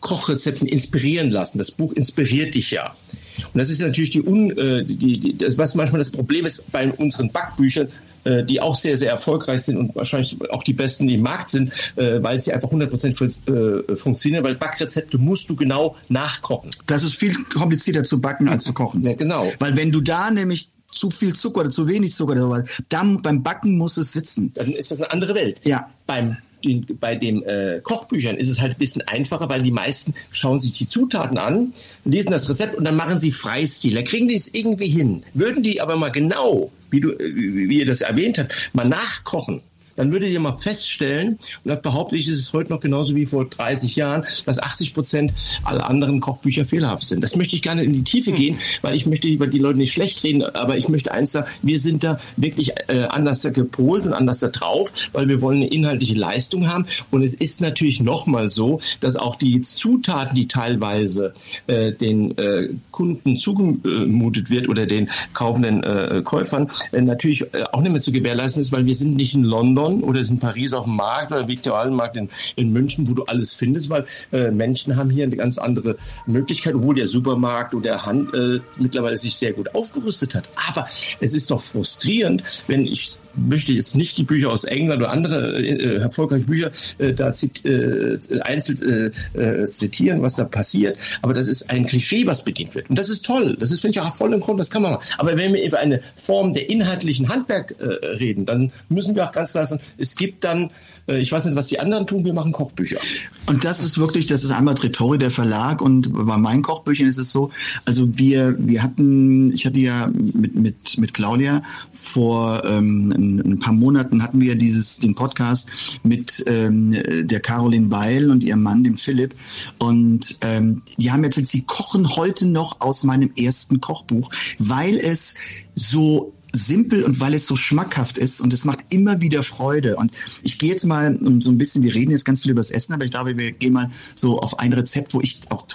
Kochrezepten 0.00 0.66
inspirieren 0.66 1.30
lassen. 1.30 1.58
Das 1.58 1.70
Buch 1.70 1.92
inspiriert 1.92 2.56
dich 2.56 2.72
ja. 2.72 2.96
Und 3.38 3.58
das 3.58 3.70
ist 3.70 3.80
natürlich 3.80 4.10
die, 4.10 4.22
Un, 4.22 4.50
äh, 4.58 4.84
die, 4.84 5.12
die 5.12 5.38
das, 5.38 5.56
was 5.58 5.76
manchmal 5.76 6.00
das 6.00 6.10
Problem 6.10 6.44
ist 6.44 6.70
bei 6.72 6.90
unseren 6.90 7.30
Backbüchern, 7.30 7.88
äh, 8.24 8.44
die 8.44 8.60
auch 8.60 8.74
sehr, 8.74 8.96
sehr 8.96 9.10
erfolgreich 9.10 9.62
sind 9.62 9.76
und 9.76 9.94
wahrscheinlich 9.94 10.38
auch 10.50 10.62
die 10.62 10.72
besten, 10.72 11.06
die 11.06 11.14
im 11.14 11.22
Markt 11.22 11.50
sind, 11.50 11.72
äh, 11.96 12.22
weil 12.22 12.38
sie 12.38 12.52
einfach 12.52 12.70
100% 12.70 13.14
fun 13.14 13.28
äh, 13.54 13.96
funktionieren, 13.96 14.44
weil 14.44 14.54
Backrezepte 14.54 15.18
musst 15.18 15.48
du 15.50 15.56
genau 15.56 15.96
nachkochen. 16.08 16.70
Das 16.86 17.04
ist 17.04 17.16
viel 17.16 17.34
komplizierter 17.44 18.04
zu 18.04 18.20
backen 18.20 18.48
als 18.48 18.64
zu 18.64 18.72
kochen. 18.72 19.04
Ja, 19.04 19.14
genau. 19.14 19.50
Weil 19.58 19.76
wenn 19.76 19.92
du 19.92 20.00
da 20.00 20.30
nämlich 20.30 20.70
zu 20.90 21.10
viel 21.10 21.34
Zucker 21.34 21.60
oder 21.62 21.70
zu 21.70 21.88
wenig 21.88 22.14
Zucker 22.14 22.48
oder 22.48 22.64
dann 22.88 23.20
beim 23.20 23.42
Backen 23.42 23.76
muss 23.76 23.96
es 23.96 24.12
sitzen. 24.12 24.52
Dann 24.54 24.72
ist 24.72 24.90
das 24.90 25.00
eine 25.00 25.10
andere 25.10 25.34
Welt. 25.34 25.60
Ja. 25.64 25.90
Beim 26.06 26.36
in, 26.64 26.86
bei 26.98 27.14
den 27.14 27.42
äh, 27.42 27.80
Kochbüchern 27.82 28.36
ist 28.36 28.48
es 28.48 28.60
halt 28.60 28.72
ein 28.72 28.78
bisschen 28.78 29.02
einfacher, 29.02 29.48
weil 29.48 29.62
die 29.62 29.70
meisten 29.70 30.14
schauen 30.30 30.60
sich 30.60 30.72
die 30.72 30.88
Zutaten 30.88 31.38
an, 31.38 31.72
lesen 32.04 32.30
das 32.30 32.48
Rezept 32.48 32.74
und 32.74 32.84
dann 32.84 32.96
machen 32.96 33.18
sie 33.18 33.30
Freistil. 33.30 33.94
Da 33.94 34.02
kriegen 34.02 34.28
die 34.28 34.34
es 34.34 34.52
irgendwie 34.52 34.88
hin. 34.88 35.22
Würden 35.34 35.62
die 35.62 35.80
aber 35.80 35.96
mal 35.96 36.10
genau, 36.10 36.70
wie, 36.90 37.00
du, 37.00 37.18
wie 37.18 37.78
ihr 37.78 37.86
das 37.86 38.00
erwähnt 38.00 38.38
habt, 38.38 38.70
mal 38.72 38.88
nachkochen, 38.88 39.60
dann 39.96 40.12
würdet 40.12 40.30
ihr 40.30 40.40
mal 40.40 40.56
feststellen, 40.56 41.38
und 41.64 41.70
das 41.70 41.82
behaupte 41.82 42.16
ich, 42.16 42.28
ist 42.28 42.38
es 42.38 42.52
heute 42.52 42.70
noch 42.70 42.80
genauso 42.80 43.14
wie 43.14 43.26
vor 43.26 43.46
30 43.46 43.96
Jahren, 43.96 44.24
dass 44.46 44.58
80 44.58 44.94
Prozent 44.94 45.32
aller 45.64 45.88
anderen 45.88 46.20
Kochbücher 46.20 46.64
fehlerhaft 46.64 47.04
sind. 47.04 47.22
Das 47.22 47.36
möchte 47.36 47.56
ich 47.56 47.64
nicht 47.64 47.84
in 47.84 47.92
die 47.92 48.04
Tiefe 48.04 48.30
hm. 48.30 48.36
gehen, 48.36 48.58
weil 48.82 48.94
ich 48.94 49.06
möchte 49.06 49.28
über 49.28 49.46
die 49.46 49.58
Leute 49.58 49.78
nicht 49.78 49.92
schlecht 49.92 50.24
reden, 50.24 50.42
aber 50.42 50.76
ich 50.76 50.88
möchte 50.88 51.12
eins 51.12 51.32
sagen, 51.32 51.48
wir 51.62 51.78
sind 51.78 52.04
da 52.04 52.18
wirklich 52.36 52.72
äh, 52.88 53.04
anders 53.08 53.42
gepolt 53.42 54.06
und 54.06 54.12
anders 54.12 54.40
da 54.40 54.48
drauf, 54.48 54.92
weil 55.12 55.28
wir 55.28 55.40
wollen 55.40 55.58
eine 55.58 55.68
inhaltliche 55.68 56.14
Leistung 56.14 56.68
haben. 56.68 56.86
Und 57.10 57.22
es 57.22 57.34
ist 57.34 57.60
natürlich 57.60 58.00
nochmal 58.00 58.48
so, 58.48 58.80
dass 59.00 59.16
auch 59.16 59.36
die 59.36 59.60
Zutaten, 59.60 60.34
die 60.34 60.48
teilweise 60.48 61.34
äh, 61.66 61.92
den 61.92 62.36
äh, 62.38 62.70
Kunden 62.90 63.36
zugemutet 63.36 64.50
wird 64.50 64.68
oder 64.68 64.86
den 64.86 65.10
kaufenden 65.32 65.82
äh, 65.82 66.22
Käufern, 66.24 66.70
äh, 66.92 67.00
natürlich 67.00 67.42
äh, 67.52 67.64
auch 67.72 67.80
nicht 67.80 67.92
mehr 67.92 68.00
zu 68.00 68.12
gewährleisten 68.12 68.60
ist, 68.60 68.72
weil 68.72 68.86
wir 68.86 68.94
sind 68.94 69.16
nicht 69.16 69.34
in 69.34 69.44
London 69.44 69.83
London 69.84 70.08
oder 70.08 70.20
ist 70.20 70.30
in 70.30 70.38
Paris 70.38 70.72
auf 70.72 70.84
dem 70.84 70.96
Markt 70.96 71.32
oder 71.32 71.46
Viktualienmarkt 71.46 72.16
in, 72.16 72.28
in 72.56 72.72
München, 72.72 73.08
wo 73.08 73.14
du 73.14 73.24
alles 73.24 73.54
findest, 73.54 73.90
weil 73.90 74.06
äh, 74.32 74.50
Menschen 74.50 74.96
haben 74.96 75.10
hier 75.10 75.24
eine 75.24 75.36
ganz 75.36 75.58
andere 75.58 75.96
Möglichkeit, 76.26 76.74
obwohl 76.74 76.94
der 76.94 77.06
Supermarkt 77.06 77.74
oder 77.74 77.84
der 77.84 78.06
Hand 78.06 78.34
äh, 78.34 78.60
mittlerweile 78.78 79.16
sich 79.16 79.36
sehr 79.36 79.52
gut 79.52 79.74
aufgerüstet 79.74 80.34
hat. 80.34 80.48
Aber 80.68 80.86
es 81.20 81.34
ist 81.34 81.50
doch 81.50 81.60
frustrierend, 81.60 82.42
wenn 82.66 82.86
ich 82.86 83.18
möchte 83.36 83.72
jetzt 83.72 83.94
nicht 83.94 84.18
die 84.18 84.24
Bücher 84.24 84.50
aus 84.50 84.64
England 84.64 85.02
oder 85.02 85.10
andere 85.10 85.58
äh, 85.58 85.96
erfolgreiche 85.96 86.46
Bücher 86.46 86.70
äh, 86.98 87.12
da 87.12 87.32
zit, 87.32 87.64
äh, 87.64 88.18
einzeln 88.42 89.12
äh, 89.34 89.40
äh, 89.40 89.66
zitieren, 89.66 90.22
was 90.22 90.36
da 90.36 90.44
passiert. 90.44 90.98
Aber 91.22 91.34
das 91.34 91.48
ist 91.48 91.70
ein 91.70 91.86
Klischee, 91.86 92.26
was 92.26 92.44
bedient 92.44 92.74
wird. 92.74 92.90
Und 92.90 92.98
das 92.98 93.10
ist 93.10 93.24
toll. 93.24 93.56
Das 93.58 93.70
ist, 93.70 93.80
finde 93.80 93.98
ich, 93.98 94.04
auch 94.04 94.14
voll 94.14 94.32
im 94.32 94.40
Grund, 94.40 94.60
das 94.60 94.70
kann 94.70 94.82
man 94.82 94.92
machen. 94.92 95.06
Aber 95.18 95.36
wenn 95.36 95.52
wir 95.52 95.64
über 95.64 95.78
eine 95.78 96.00
Form 96.14 96.52
der 96.52 96.68
inhaltlichen 96.68 97.28
Handwerk 97.28 97.74
äh, 97.78 98.06
reden, 98.06 98.46
dann 98.46 98.72
müssen 98.88 99.14
wir 99.14 99.28
auch 99.28 99.32
ganz 99.32 99.52
klar 99.52 99.66
sagen, 99.66 99.82
es 99.98 100.16
gibt 100.16 100.44
dann 100.44 100.70
äh, 101.06 101.18
ich 101.18 101.32
weiß 101.32 101.44
nicht, 101.44 101.56
was 101.56 101.66
die 101.66 101.78
anderen 101.78 102.06
tun, 102.06 102.24
wir 102.24 102.32
machen 102.32 102.52
Kochbücher. 102.52 102.98
Und 103.46 103.64
das 103.64 103.82
ist 103.82 103.98
wirklich, 103.98 104.26
das 104.26 104.44
ist 104.44 104.50
einmal 104.50 104.74
Tretori, 104.74 105.18
der 105.18 105.30
Verlag 105.30 105.82
und 105.82 106.12
bei 106.12 106.36
meinen 106.36 106.62
Kochbüchern 106.62 107.08
ist 107.08 107.18
es 107.18 107.32
so, 107.32 107.50
also 107.84 108.16
wir, 108.16 108.56
wir 108.58 108.82
hatten, 108.82 109.52
ich 109.52 109.66
hatte 109.66 109.80
ja 109.80 110.06
mit, 110.06 110.54
mit, 110.54 110.98
mit 110.98 111.14
Claudia 111.14 111.62
vor 111.92 112.62
ähm, 112.64 113.12
ein, 113.24 113.58
paar 113.58 113.72
Monaten 113.72 114.22
hatten 114.22 114.40
wir 114.40 114.54
dieses, 114.54 114.98
den 114.98 115.14
Podcast 115.14 115.68
mit 116.02 116.44
ähm, 116.46 116.96
der 117.26 117.40
Caroline 117.40 117.88
Beil 117.88 118.30
und 118.30 118.44
ihrem 118.44 118.62
Mann, 118.62 118.84
dem 118.84 118.96
Philipp 118.96 119.34
und 119.78 120.36
ähm, 120.40 120.82
die 120.98 121.10
haben 121.10 121.24
jetzt, 121.24 121.46
sie 121.46 121.62
kochen 121.62 122.16
heute 122.16 122.46
noch 122.46 122.80
aus 122.80 123.04
meinem 123.04 123.30
ersten 123.36 123.80
Kochbuch, 123.80 124.30
weil 124.58 124.96
es 124.96 125.34
so 125.74 126.34
simpel 126.54 127.02
und 127.02 127.20
weil 127.20 127.34
es 127.34 127.46
so 127.46 127.56
schmackhaft 127.56 128.16
ist 128.16 128.40
und 128.40 128.52
es 128.52 128.64
macht 128.64 128.86
immer 128.90 129.20
wieder 129.20 129.42
Freude. 129.42 129.96
Und 129.96 130.12
ich 130.42 130.58
gehe 130.58 130.70
jetzt 130.70 130.84
mal 130.84 131.18
so 131.40 131.50
ein 131.50 131.58
bisschen, 131.58 131.82
wir 131.82 131.94
reden 131.94 132.12
jetzt 132.12 132.24
ganz 132.24 132.42
viel 132.42 132.52
über 132.52 132.60
das 132.60 132.70
Essen, 132.70 132.94
aber 132.94 133.04
ich 133.04 133.10
glaube, 133.10 133.36
wir 133.36 133.52
gehen 133.52 133.72
mal 133.72 133.90
so 134.14 134.38
auf 134.38 134.58
ein 134.60 134.72
Rezept, 134.72 135.14
wo 135.14 135.20
ich 135.20 135.40
auch 135.50 135.66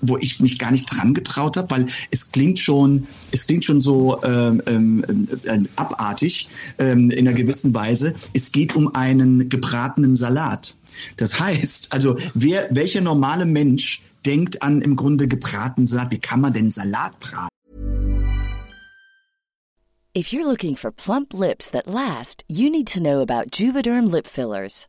wo 0.00 0.16
ich 0.16 0.40
mich 0.40 0.58
gar 0.58 0.70
nicht 0.70 0.86
dran 0.86 1.14
getraut 1.14 1.56
habe, 1.56 1.70
weil 1.70 1.86
es 2.10 2.32
klingt 2.32 2.58
schon, 2.58 3.06
es 3.30 3.46
klingt 3.46 3.64
schon 3.64 3.80
so 3.80 4.22
ähm, 4.22 4.62
ähm, 4.66 5.28
äh, 5.44 5.60
abartig 5.76 6.48
ähm, 6.78 7.10
in 7.10 7.26
einer 7.26 7.36
gewissen 7.36 7.74
Weise. 7.74 8.14
Es 8.32 8.52
geht 8.52 8.76
um 8.76 8.94
einen 8.94 9.48
gebratenen 9.48 10.16
Salat. 10.16 10.76
Das 11.16 11.38
heißt, 11.38 11.92
also 11.92 12.16
wer, 12.34 12.68
welcher 12.70 13.00
normale 13.00 13.46
Mensch 13.46 14.02
denkt 14.26 14.62
an 14.62 14.82
im 14.82 14.96
Grunde 14.96 15.28
gebratenen 15.28 15.86
Salat? 15.86 16.10
Wie 16.10 16.18
kann 16.18 16.40
man 16.40 16.52
denn 16.52 16.70
Salat 16.70 17.18
braten? 17.20 17.48
If 20.14 20.32
you're 20.32 20.46
looking 20.46 20.74
for 20.74 20.90
plump 20.90 21.32
lips 21.32 21.70
that 21.70 21.86
last, 21.86 22.42
you 22.48 22.70
need 22.70 22.88
to 22.88 23.00
know 23.00 23.20
about 23.20 23.52
Juvederm 23.52 24.10
lip 24.10 24.26
fillers. 24.26 24.88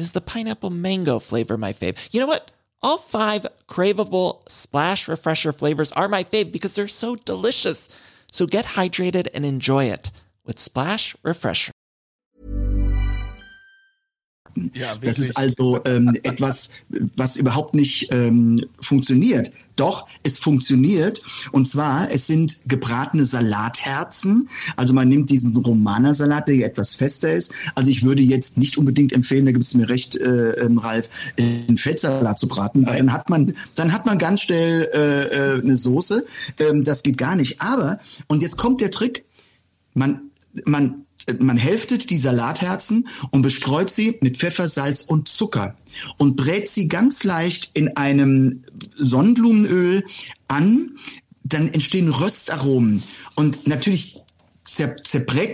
is 0.00 0.12
the 0.12 0.20
pineapple 0.20 0.70
mango 0.70 1.18
flavor 1.18 1.56
my 1.56 1.72
fave? 1.72 1.96
You 2.12 2.20
know 2.20 2.26
what? 2.26 2.50
All 2.82 2.98
five 2.98 3.46
craveable 3.68 4.48
Splash 4.48 5.06
Refresher 5.06 5.52
flavors 5.52 5.92
are 5.92 6.08
my 6.08 6.24
fave 6.24 6.50
because 6.52 6.74
they're 6.74 6.88
so 6.88 7.16
delicious. 7.16 7.88
So 8.32 8.46
get 8.46 8.64
hydrated 8.64 9.28
and 9.34 9.44
enjoy 9.44 9.86
it 9.86 10.10
with 10.44 10.58
Splash 10.58 11.14
Refresher. 11.22 11.72
Ja, 14.74 14.94
Das 14.96 15.18
ist 15.18 15.36
also 15.36 15.80
ähm, 15.84 16.12
etwas, 16.22 16.70
was 17.16 17.36
überhaupt 17.36 17.74
nicht 17.74 18.08
ähm, 18.10 18.64
funktioniert. 18.80 19.52
Doch, 19.76 20.06
es 20.22 20.38
funktioniert. 20.38 21.22
Und 21.52 21.66
zwar, 21.66 22.10
es 22.10 22.26
sind 22.26 22.62
gebratene 22.66 23.24
Salatherzen. 23.24 24.48
Also 24.76 24.92
man 24.92 25.08
nimmt 25.08 25.30
diesen 25.30 25.56
Romanersalat, 25.56 26.48
der 26.48 26.66
etwas 26.66 26.94
fester 26.94 27.32
ist. 27.32 27.52
Also 27.74 27.90
ich 27.90 28.02
würde 28.02 28.22
jetzt 28.22 28.58
nicht 28.58 28.76
unbedingt 28.76 29.12
empfehlen, 29.12 29.46
da 29.46 29.52
gibt 29.52 29.64
es 29.64 29.74
mir 29.74 29.88
recht, 29.88 30.16
äh, 30.16 30.50
ähm, 30.52 30.78
Ralf, 30.78 31.08
einen 31.38 31.78
Fettsalat 31.78 32.38
zu 32.38 32.48
braten, 32.48 32.86
weil 32.86 32.98
dann 32.98 33.12
hat 33.12 33.30
man, 33.30 33.54
dann 33.74 33.92
hat 33.92 34.06
man 34.06 34.18
ganz 34.18 34.42
schnell 34.42 34.88
äh, 34.92 35.56
äh, 35.56 35.60
eine 35.60 35.76
Soße. 35.76 36.26
Ähm, 36.58 36.84
das 36.84 37.02
geht 37.02 37.16
gar 37.16 37.36
nicht. 37.36 37.60
Aber, 37.60 38.00
und 38.26 38.42
jetzt 38.42 38.56
kommt 38.58 38.80
der 38.80 38.90
Trick, 38.90 39.24
man, 39.94 40.30
man, 40.64 41.06
man 41.38 41.56
hälftet 41.56 42.10
die 42.10 42.18
Salatherzen 42.18 43.08
und 43.30 43.42
bestreut 43.42 43.90
sie 43.90 44.18
mit 44.20 44.36
Pfeffer, 44.36 44.68
Salz 44.68 45.02
und 45.02 45.28
Zucker 45.28 45.76
und 46.16 46.36
brät 46.36 46.68
sie 46.68 46.88
ganz 46.88 47.24
leicht 47.24 47.70
in 47.74 47.96
einem 47.96 48.64
Sonnenblumenöl 48.96 50.04
an. 50.48 50.96
Dann 51.44 51.68
entstehen 51.68 52.08
Röstaromen 52.08 53.02
und 53.34 53.66
natürlich 53.66 54.20
zer 54.62 54.96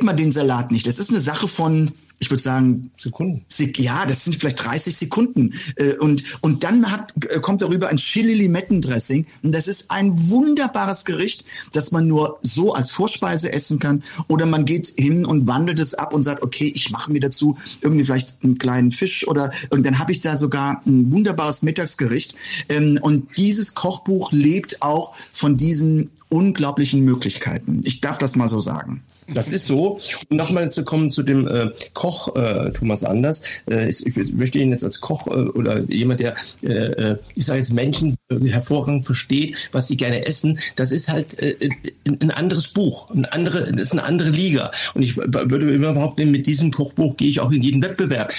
man 0.03 0.17
den 0.17 0.33
Salat 0.33 0.71
nicht. 0.71 0.87
Das 0.87 0.99
ist 0.99 1.11
eine 1.11 1.21
Sache 1.21 1.49
von 1.49 1.93
ich 2.19 2.31
würde 2.31 2.43
sagen, 2.43 2.91
Sekunden. 2.97 3.45
Sek 3.49 3.79
ja, 3.79 4.07
das 4.07 4.25
sind 4.25 4.37
vielleicht 4.37 4.65
30 4.65 4.97
Sekunden. 4.97 5.53
Äh, 5.77 5.95
Und, 5.99 6.23
und 6.41 6.65
dann 6.65 6.91
hat, 6.91 7.13
äh, 7.29 7.41
kommt 7.41 7.63
darüber 7.63 7.89
ein 7.89 7.99
Chili-Limetten-Dressing. 7.99 9.27
Und 9.43 9.53
das 9.55 9.69
ist 9.69 9.91
ein 9.91 10.31
wunderbares 10.31 11.05
Gericht, 11.05 11.45
das 11.73 11.93
man 11.93 12.09
nur 12.09 12.39
so 12.43 12.73
als 12.75 12.91
Vorspeise 12.91 13.53
essen 13.53 13.79
kann. 13.79 14.03
Oder 14.29 14.47
man 14.47 14.65
geht 14.65 14.95
hin 14.97 15.27
und 15.27 15.47
wandelt 15.47 15.79
es 15.79 15.95
ab 15.95 16.15
und 16.15 16.23
sagt, 16.23 16.43
okay, 16.43 16.73
ich 16.75 16.91
mache 16.91 17.13
mir 17.13 17.21
dazu 17.21 17.59
irgendwie 17.83 18.05
vielleicht 18.05 18.37
einen 18.43 18.59
kleinen 18.59 18.93
Fisch 18.93 19.27
oder 19.29 19.53
und 19.71 19.85
dann 19.85 19.99
habe 19.99 20.13
ich 20.13 20.21
da 20.21 20.37
sogar 20.37 20.83
ein 20.87 21.13
wunderbares 21.13 21.63
Mittagsgericht. 21.63 22.35
Ähm, 22.69 22.99
Und 23.03 23.37
dieses 23.37 23.75
Kochbuch 23.75 24.33
lebt 24.33 24.83
auch 24.83 25.15
von 25.33 25.57
diesen 25.57 26.11
unglaublichen 26.29 27.05
Möglichkeiten. 27.05 27.83
Ich 27.85 28.01
darf 28.01 28.19
das 28.19 28.37
mal 28.37 28.49
so 28.49 28.61
sagen. 28.61 29.03
Das 29.35 29.51
ist 29.51 29.67
so. 29.67 30.01
Um 30.31 30.37
nochmal 30.37 30.71
zu 30.71 30.85
kommen 30.85 31.11
zu 31.11 31.23
dem 31.23 31.49
äh, 31.49 31.71
Koch 31.95 32.35
äh, 32.37 32.71
Thomas 32.71 33.05
Anders. 33.05 33.43
Äh, 33.69 33.89
ich, 33.89 34.07
ich 34.07 34.33
möchte 34.33 34.59
ihn 34.59 34.71
jetzt 34.71 34.85
als 34.85 35.01
Koch 35.01 35.27
äh, 35.27 35.31
oder 35.31 35.81
jemand, 35.89 36.21
der, 36.21 36.37
äh, 36.63 36.69
äh, 36.69 37.17
ich 37.35 37.45
sage 37.45 37.59
jetzt 37.59 37.73
Menschen 37.73 38.17
hervorragend 38.31 39.07
versteht, 39.07 39.69
was 39.73 39.89
sie 39.89 39.97
gerne 39.97 40.27
essen. 40.27 40.59
Das 40.77 40.93
ist 40.93 41.09
halt 41.09 41.27
ein, 42.07 42.31
anderes 42.31 42.69
Buch, 42.69 43.11
ein 43.11 43.25
andere, 43.25 43.73
das 43.73 43.83
ist 43.83 43.93
eine 43.93 44.05
andere 44.05 44.31
Liga. 44.31 44.71
Und 44.95 45.03
ich 45.03 45.17
würde 45.17 45.73
immer 45.73 45.93
behaupten, 45.93 46.31
mit 46.31 46.47
diesem 46.47 46.71
Kochbuch 46.71 47.17
gehe 47.17 47.29
ich 47.29 47.41
auch 47.41 47.53
in 47.53 47.63
jeden 47.63 47.83
Wettbewerb, 47.83 48.33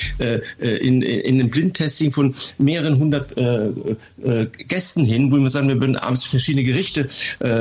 in, 0.60 1.02
in 1.02 1.40
einem 1.40 1.50
Blindtesting 1.50 2.12
von 2.12 2.36
mehreren 2.58 3.00
hundert 3.00 3.34
Gästen 4.68 5.06
hin, 5.06 5.32
wo 5.32 5.38
wir 5.38 5.50
sagen, 5.50 5.70
wir 5.70 5.80
würden 5.80 5.96
abends 5.96 6.26
verschiedene 6.26 6.66
Gerichte 6.66 7.08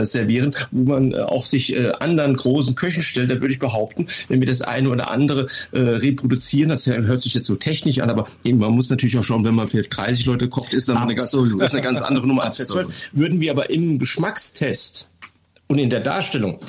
servieren, 0.02 0.54
wo 0.72 0.90
man 0.90 1.14
auch 1.14 1.44
sich 1.44 1.76
anderen 2.00 2.34
großen 2.34 2.74
Köchen 2.74 3.02
stellt. 3.16 3.31
Da 3.31 3.40
würde 3.40 3.52
ich 3.52 3.59
behaupten, 3.59 4.07
wenn 4.29 4.40
wir 4.40 4.46
das 4.46 4.62
eine 4.62 4.90
oder 4.90 5.11
andere 5.11 5.46
äh, 5.72 5.79
reproduzieren, 5.79 6.68
das 6.68 6.87
hört 6.87 7.22
sich 7.22 7.35
jetzt 7.35 7.46
so 7.46 7.57
technisch 7.57 7.98
an, 8.00 8.11
aber 8.11 8.29
eben, 8.44 8.59
man 8.59 8.72
muss 8.72 8.90
natürlich 8.90 9.18
auch 9.18 9.24
schauen, 9.24 9.44
wenn 9.44 9.55
man 9.55 9.68
vielleicht 9.68 9.96
30 9.96 10.26
Leute 10.26 10.48
kocht, 10.48 10.74
ist 10.74 10.88
dann 10.88 10.98
eine 10.98 11.14
ganz, 11.14 11.33
ist 11.33 11.72
eine 11.72 11.83
ganz 11.83 12.02
andere 12.02 12.26
Nummer 12.26 12.44
als 12.44 12.61
Absolut. 12.61 12.92
12. 12.92 13.11
Würden 13.12 13.40
wir 13.40 13.50
aber 13.50 13.70
im 13.70 13.98
Geschmackstest 13.98 15.11
und 15.68 15.79
in 15.79 15.90
der 15.90 16.00
Darstellung 16.00 16.61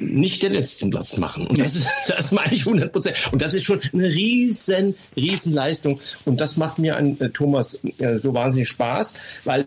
nicht 0.00 0.42
den 0.42 0.52
letzten 0.52 0.90
Platz 0.90 1.16
machen. 1.18 1.46
Und 1.46 1.58
das 1.58 1.76
ist, 1.76 1.88
das 2.06 2.32
meine 2.32 2.54
ich 2.54 2.60
100 2.60 2.92
Prozent. 2.92 3.16
Und 3.32 3.42
das 3.42 3.54
ist 3.54 3.64
schon 3.64 3.80
eine 3.92 4.08
riesen, 4.08 4.94
riesen 5.14 5.52
Leistung. 5.52 6.00
Und 6.24 6.40
das 6.40 6.56
macht 6.56 6.78
mir 6.78 6.96
an 6.96 7.20
äh, 7.20 7.30
Thomas 7.30 7.80
äh, 7.98 8.16
so 8.16 8.32
wahnsinnig 8.32 8.68
Spaß, 8.68 9.14
weil 9.44 9.66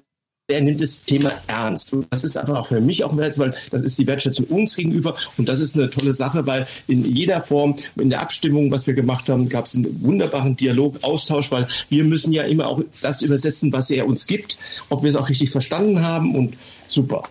er 0.49 0.61
nimmt 0.61 0.81
das 0.81 1.03
Thema 1.03 1.33
ernst. 1.47 1.93
Und 1.93 2.07
das 2.09 2.23
ist 2.23 2.37
einfach 2.37 2.57
auch 2.57 2.67
für 2.67 2.81
mich 2.81 3.03
auch 3.03 3.11
ein 3.11 3.19
weil 3.19 3.53
das 3.69 3.83
ist 3.83 3.97
die 3.99 4.07
Wertschätzung 4.07 4.45
uns 4.45 4.75
gegenüber. 4.75 5.15
Und 5.37 5.47
das 5.47 5.59
ist 5.59 5.77
eine 5.77 5.89
tolle 5.89 6.13
Sache, 6.13 6.45
weil 6.45 6.65
in 6.87 7.03
jeder 7.05 7.41
Form, 7.41 7.75
in 7.95 8.09
der 8.09 8.21
Abstimmung, 8.21 8.71
was 8.71 8.87
wir 8.87 8.93
gemacht 8.93 9.29
haben, 9.29 9.49
gab 9.49 9.65
es 9.65 9.75
einen 9.75 10.01
wunderbaren 10.01 10.55
Dialog, 10.55 11.03
Austausch, 11.03 11.51
weil 11.51 11.67
wir 11.89 12.03
müssen 12.03 12.33
ja 12.33 12.43
immer 12.43 12.67
auch 12.67 12.81
das 13.01 13.21
übersetzen, 13.21 13.71
was 13.71 13.89
er 13.91 14.07
uns 14.07 14.27
gibt, 14.27 14.57
ob 14.89 15.03
wir 15.03 15.09
es 15.09 15.15
auch 15.15 15.29
richtig 15.29 15.51
verstanden 15.51 16.01
haben 16.01 16.35
und 16.35 16.55
super. 16.87 17.23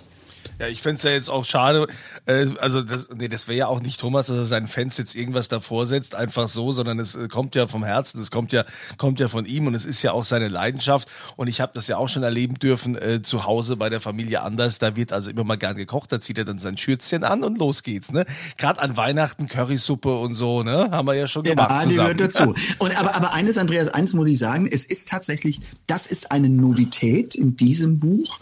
Ja, 0.58 0.66
ich 0.66 0.82
fänd's 0.82 1.02
ja 1.04 1.10
jetzt 1.10 1.30
auch 1.30 1.44
schade, 1.44 1.86
äh, 2.26 2.46
also 2.60 2.82
das, 2.82 3.08
nee, 3.16 3.28
das 3.28 3.46
wäre 3.46 3.58
ja 3.58 3.66
auch 3.68 3.80
nicht 3.80 4.00
Thomas, 4.00 4.26
dass 4.26 4.36
er 4.36 4.44
seinen 4.44 4.66
Fans 4.66 4.96
jetzt 4.98 5.14
irgendwas 5.14 5.48
davor 5.48 5.86
setzt, 5.86 6.14
einfach 6.16 6.48
so, 6.48 6.72
sondern 6.72 6.98
es 6.98 7.14
äh, 7.14 7.28
kommt 7.28 7.54
ja 7.54 7.68
vom 7.68 7.84
Herzen, 7.84 8.20
es 8.20 8.30
kommt 8.32 8.52
ja, 8.52 8.64
kommt 8.96 9.20
ja 9.20 9.28
von 9.28 9.46
ihm 9.46 9.68
und 9.68 9.74
es 9.74 9.84
ist 9.84 10.02
ja 10.02 10.12
auch 10.12 10.24
seine 10.24 10.48
Leidenschaft 10.48 11.08
und 11.36 11.46
ich 11.46 11.60
habe 11.60 11.72
das 11.74 11.86
ja 11.86 11.96
auch 11.96 12.08
schon 12.08 12.24
erleben 12.24 12.54
dürfen 12.56 12.96
äh, 12.96 13.22
zu 13.22 13.44
Hause 13.46 13.76
bei 13.76 13.88
der 13.88 14.00
Familie 14.00 14.42
Anders, 14.42 14.78
da 14.80 14.96
wird 14.96 15.12
also 15.12 15.30
immer 15.30 15.44
mal 15.44 15.56
gern 15.58 15.76
gekocht, 15.76 16.10
da 16.10 16.20
zieht 16.20 16.38
er 16.38 16.44
dann 16.44 16.58
sein 16.58 16.76
Schürzchen 16.76 17.22
an 17.22 17.44
und 17.44 17.58
los 17.58 17.84
geht's, 17.84 18.10
ne? 18.10 18.24
Gerade 18.56 18.80
an 18.80 18.96
Weihnachten 18.96 19.46
Currysuppe 19.46 20.12
und 20.16 20.34
so, 20.34 20.64
ne? 20.64 20.90
Haben 20.90 21.06
wir 21.06 21.14
ja 21.14 21.28
schon 21.28 21.44
gemacht 21.44 21.70
Ja, 21.70 21.78
die 21.78 21.88
zusammen. 21.90 22.16
gehört 22.16 22.34
dazu. 22.34 22.54
Und 22.78 22.98
aber, 22.98 23.14
aber 23.14 23.32
eines, 23.32 23.58
Andreas, 23.58 23.88
eins 23.88 24.12
muss 24.12 24.28
ich 24.28 24.38
sagen, 24.38 24.68
es 24.70 24.84
ist 24.84 25.08
tatsächlich, 25.08 25.60
das 25.86 26.06
ist 26.06 26.32
eine 26.32 26.48
Novität 26.48 27.34
in 27.34 27.56
diesem 27.56 27.98
Buch. 27.98 28.40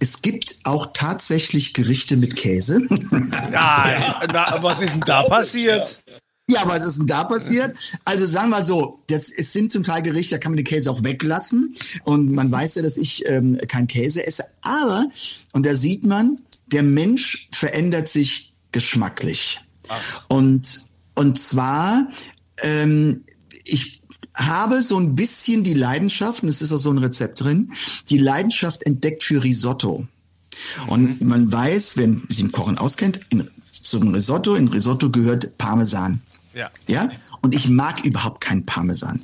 Es 0.00 0.20
gibt 0.22 0.58
auch 0.64 0.88
tatsächlich 0.92 1.53
Gerichte 1.74 2.16
mit 2.16 2.36
Käse. 2.36 2.80
Nein, 2.90 4.14
na, 4.32 4.58
was 4.62 4.82
ist 4.82 4.94
denn 4.94 5.02
da 5.02 5.22
passiert? 5.22 6.02
Ja, 6.46 6.62
was 6.66 6.84
ist 6.84 6.98
denn 6.98 7.06
da 7.06 7.24
passiert? 7.24 7.74
Also 8.04 8.26
sagen 8.26 8.50
wir 8.50 8.62
so, 8.64 9.00
das, 9.06 9.30
es 9.30 9.52
sind 9.52 9.72
zum 9.72 9.82
Teil 9.82 10.02
Gerichte, 10.02 10.34
da 10.34 10.38
kann 10.38 10.52
man 10.52 10.58
den 10.58 10.66
Käse 10.66 10.90
auch 10.90 11.02
weglassen. 11.02 11.74
Und 12.04 12.32
man 12.32 12.52
weiß 12.52 12.74
ja, 12.74 12.82
dass 12.82 12.98
ich 12.98 13.26
ähm, 13.26 13.58
kein 13.66 13.86
Käse 13.86 14.26
esse. 14.26 14.44
Aber, 14.60 15.06
und 15.52 15.64
da 15.64 15.74
sieht 15.74 16.04
man, 16.04 16.40
der 16.66 16.82
Mensch 16.82 17.48
verändert 17.52 18.08
sich 18.08 18.52
geschmacklich. 18.72 19.60
Und, 20.28 20.82
und 21.14 21.38
zwar, 21.38 22.08
ähm, 22.62 23.24
ich 23.64 24.02
habe 24.34 24.82
so 24.82 24.98
ein 24.98 25.14
bisschen 25.14 25.64
die 25.64 25.74
Leidenschaft, 25.74 26.42
und 26.42 26.48
es 26.48 26.60
ist 26.60 26.72
auch 26.72 26.78
so 26.78 26.90
ein 26.90 26.98
Rezept 26.98 27.40
drin, 27.40 27.72
die 28.10 28.18
Leidenschaft 28.18 28.82
entdeckt 28.84 29.22
für 29.22 29.42
Risotto. 29.42 30.06
Und 30.86 31.20
man 31.20 31.50
weiß, 31.50 31.96
wenn 31.96 32.22
sich 32.28 32.40
im 32.40 32.52
Kochen 32.52 32.78
auskennt, 32.78 33.20
in, 33.30 33.48
zum 33.70 34.14
Risotto, 34.14 34.54
in 34.54 34.68
Risotto 34.68 35.10
gehört 35.10 35.58
Parmesan. 35.58 36.22
Ja. 36.54 36.70
Ja? 36.86 37.10
Und 37.40 37.54
ich 37.54 37.68
mag 37.68 38.04
überhaupt 38.04 38.40
keinen 38.40 38.64
Parmesan. 38.64 39.20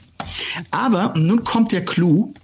Aber 0.70 1.14
nun 1.16 1.44
kommt 1.44 1.72
der 1.72 1.84
Clou. 1.84 2.34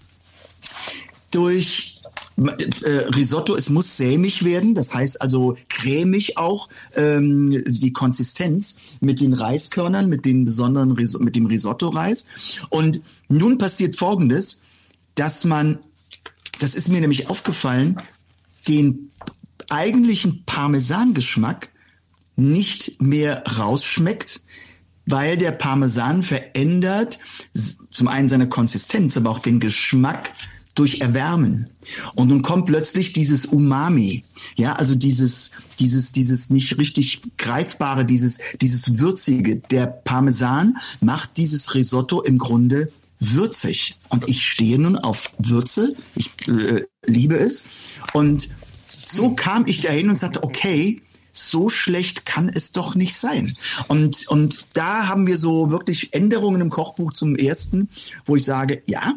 Durch 1.33 1.96
äh, 2.37 2.90
Risotto, 3.14 3.57
es 3.57 3.70
muss 3.70 3.96
sämig 3.96 4.44
werden, 4.44 4.75
das 4.75 4.92
heißt 4.92 5.22
also 5.22 5.57
cremig 5.68 6.37
auch 6.37 6.68
ähm, 6.94 7.64
die 7.66 7.92
Konsistenz 7.94 8.77
mit 9.01 9.22
den 9.22 9.33
Reiskörnern, 9.33 10.09
mit 10.09 10.27
den 10.27 10.44
besonderen 10.44 10.92
Ris 10.92 11.18
mit 11.18 11.35
dem 11.35 11.46
Risotto-Reis. 11.46 12.27
Und 12.68 13.01
nun 13.29 13.57
passiert 13.57 13.96
Folgendes, 13.96 14.62
dass 15.14 15.44
man, 15.44 15.79
das 16.59 16.75
ist 16.75 16.88
mir 16.88 17.01
nämlich 17.01 17.31
aufgefallen, 17.31 17.96
den 18.69 19.11
eigentlichen 19.69 20.45
Parmesangeschmack 20.45 21.71
nicht 22.37 23.01
mehr 23.01 23.43
rausschmeckt, 23.47 24.43
weil 25.07 25.37
der 25.37 25.53
Parmesan 25.53 26.23
verändert 26.23 27.19
zum 27.91 28.09
einen 28.09 28.29
seine 28.29 28.49
Konsistenz, 28.49 29.17
aber 29.17 29.31
auch 29.31 29.39
den 29.39 29.61
Geschmack 29.61 30.33
durch 30.75 31.01
Erwärmen. 31.01 31.71
Und 32.15 32.29
nun 32.29 32.43
kommt 32.43 32.67
plötzlich 32.67 33.13
dieses 33.13 33.47
Umami. 33.47 34.25
Ja, 34.57 34.75
also 34.75 34.95
dieses, 34.95 35.53
dieses, 35.79 36.13
dieses 36.13 36.51
nicht 36.51 36.77
richtig 36.79 37.23
greifbare, 37.39 38.05
dieses, 38.05 38.39
dieses 38.61 38.99
würzige. 38.99 39.57
Der 39.57 39.87
Parmesan 39.87 40.77
macht 41.01 41.39
dieses 41.39 41.75
Risotto 41.75 42.21
im 42.21 42.37
Grunde 42.37 42.93
würzig. 43.21 43.97
Und 44.09 44.29
ich 44.29 44.47
stehe 44.47 44.79
nun 44.79 44.97
auf 44.97 45.31
Würze. 45.39 45.95
Ich 46.15 46.31
äh, 46.49 46.85
liebe 47.05 47.37
es. 47.37 47.67
Und 48.13 48.51
so 49.05 49.31
kam 49.31 49.67
ich 49.67 49.81
dahin 49.81 50.11
und 50.11 50.17
sagte, 50.17 50.43
okay, 50.43 51.03
so 51.33 51.69
schlecht 51.69 52.25
kann 52.25 52.49
es 52.49 52.73
doch 52.73 52.95
nicht 52.95 53.15
sein. 53.15 53.57
Und, 53.89 54.27
und 54.29 54.67
da 54.73 55.07
haben 55.07 55.27
wir 55.27 55.37
so 55.37 55.71
wirklich 55.71 56.15
Änderungen 56.15 56.61
im 56.61 56.71
Kochbuch 56.71 57.13
zum 57.13 57.37
ersten, 57.37 57.91
wo 58.25 58.37
ich 58.37 58.45
sage, 58.45 58.83
ja, 58.87 59.15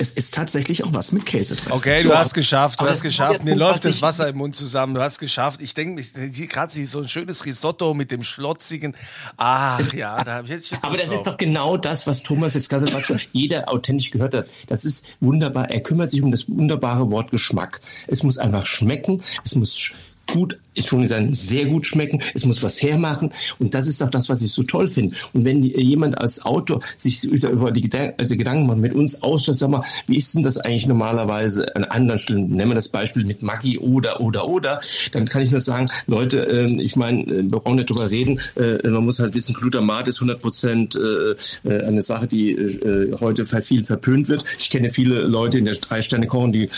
es 0.00 0.10
ist 0.10 0.34
tatsächlich 0.34 0.82
auch 0.84 0.92
was 0.94 1.12
mit 1.12 1.26
Käse 1.26 1.56
drin. 1.56 1.72
Okay, 1.72 2.00
So, 2.02 2.08
du 2.08 2.16
hast 2.16 2.34
geschafft, 2.34 2.80
du 2.80 2.84
aber 2.84 2.90
hast 2.90 2.98
ist 2.98 3.02
geschafft. 3.02 3.44
Mir 3.44 3.50
Punkt, 3.52 3.58
läuft 3.58 3.84
das 3.84 4.00
Wasser 4.02 4.28
im 4.28 4.36
Mund 4.38 4.56
zusammen. 4.56 4.94
Du 4.94 5.00
hast 5.00 5.18
geschafft. 5.18 5.60
Ich 5.62 5.74
denke, 5.74 6.02
hier 6.02 6.46
gerade 6.46 6.72
sie- 6.72 6.86
so 6.86 7.00
ein 7.00 7.08
schönes 7.08 7.44
Risotto 7.44 7.92
mit 7.94 8.10
dem 8.10 8.24
schlotzigen. 8.24 8.96
Ach 9.36 9.92
ja, 9.92 10.22
da 10.24 10.38
hätte 10.38 10.54
ich 10.56 10.70
jetzt 10.70 10.82
Aber 10.82 10.92
Lust 10.92 11.04
das 11.04 11.10
ist 11.12 11.16
drauf. 11.18 11.24
doch 11.34 11.36
genau 11.36 11.76
das, 11.76 12.06
was 12.06 12.22
Thomas 12.22 12.54
jetzt 12.54 12.68
gerade, 12.70 12.92
was 12.92 13.12
jeder 13.32 13.68
authentisch 13.70 14.10
gehört 14.10 14.34
hat. 14.34 14.46
Das 14.68 14.84
ist 14.84 15.06
wunderbar. 15.20 15.70
Er 15.70 15.80
kümmert 15.80 16.10
sich 16.10 16.22
um 16.22 16.30
das 16.30 16.48
wunderbare 16.48 17.10
Wort 17.10 17.30
Geschmack. 17.30 17.80
Es 18.06 18.22
muss 18.22 18.38
einfach 18.38 18.66
schmecken. 18.66 19.22
Es 19.44 19.54
muss 19.54 19.92
gut, 20.32 20.58
ist 20.74 20.88
schon 20.88 21.02
gesagt, 21.02 21.34
sehr 21.34 21.66
gut 21.66 21.86
schmecken. 21.86 22.20
Es 22.34 22.44
muss 22.46 22.62
was 22.62 22.80
hermachen. 22.82 23.30
Und 23.58 23.74
das 23.74 23.86
ist 23.88 24.00
doch 24.00 24.10
das, 24.10 24.28
was 24.28 24.40
ich 24.42 24.52
so 24.52 24.62
toll 24.62 24.88
finde. 24.88 25.16
Und 25.32 25.44
wenn 25.44 25.62
die- 25.62 25.78
jemand 25.80 26.18
als 26.18 26.44
Autor 26.44 26.80
sich 26.96 27.24
über 27.24 27.50
über 27.50 27.70
die 27.72 27.80
Gedan 27.82 28.12
Gedanken 28.18 28.66
macht, 28.66 28.78
mit 28.78 28.94
uns 28.94 29.22
ausstattet, 29.22 29.58
sag 29.58 29.70
mal, 29.70 29.84
wie 30.06 30.16
ist 30.16 30.34
denn 30.34 30.42
das 30.42 30.56
eigentlich 30.58 30.86
normalerweise 30.86 31.74
an 31.76 31.84
anderen 31.84 32.18
Stellen? 32.18 32.50
Nehmen 32.50 32.70
wir 32.70 32.74
das 32.76 32.88
Beispiel 32.88 33.24
mit 33.24 33.42
Maggi 33.42 33.78
oder, 33.78 34.20
oder, 34.20 34.48
oder. 34.48 34.80
Dann 35.12 35.28
kann 35.28 35.42
ich 35.42 35.50
nur 35.50 35.60
sagen, 35.60 35.86
Leute, 36.06 36.38
ähm, 36.44 36.78
ich 36.80 36.96
meine, 36.96 37.22
äh, 37.24 37.42
wir 37.42 37.50
brauchen 37.50 37.76
nicht 37.76 37.90
drüber 37.90 38.10
reden. 38.10 38.40
Äh, 38.56 38.88
man 38.88 39.04
muss 39.04 39.18
halt 39.18 39.34
wissen, 39.34 39.54
Glutamat 39.54 40.08
ist 40.08 40.16
100 40.20 40.40
Prozent 40.40 40.96
äh, 40.96 41.68
äh, 41.68 41.82
eine 41.84 42.02
Sache, 42.02 42.26
die 42.26 42.52
äh, 42.52 43.16
heute 43.20 43.44
vielen 43.46 43.84
verpönt 43.84 44.28
wird. 44.28 44.44
Ich 44.58 44.70
kenne 44.70 44.90
viele 44.90 45.22
Leute 45.22 45.58
in 45.58 45.64
der 45.64 45.74
Drei-Sterne 45.74 46.26
kochen, 46.26 46.52
die 46.52 46.68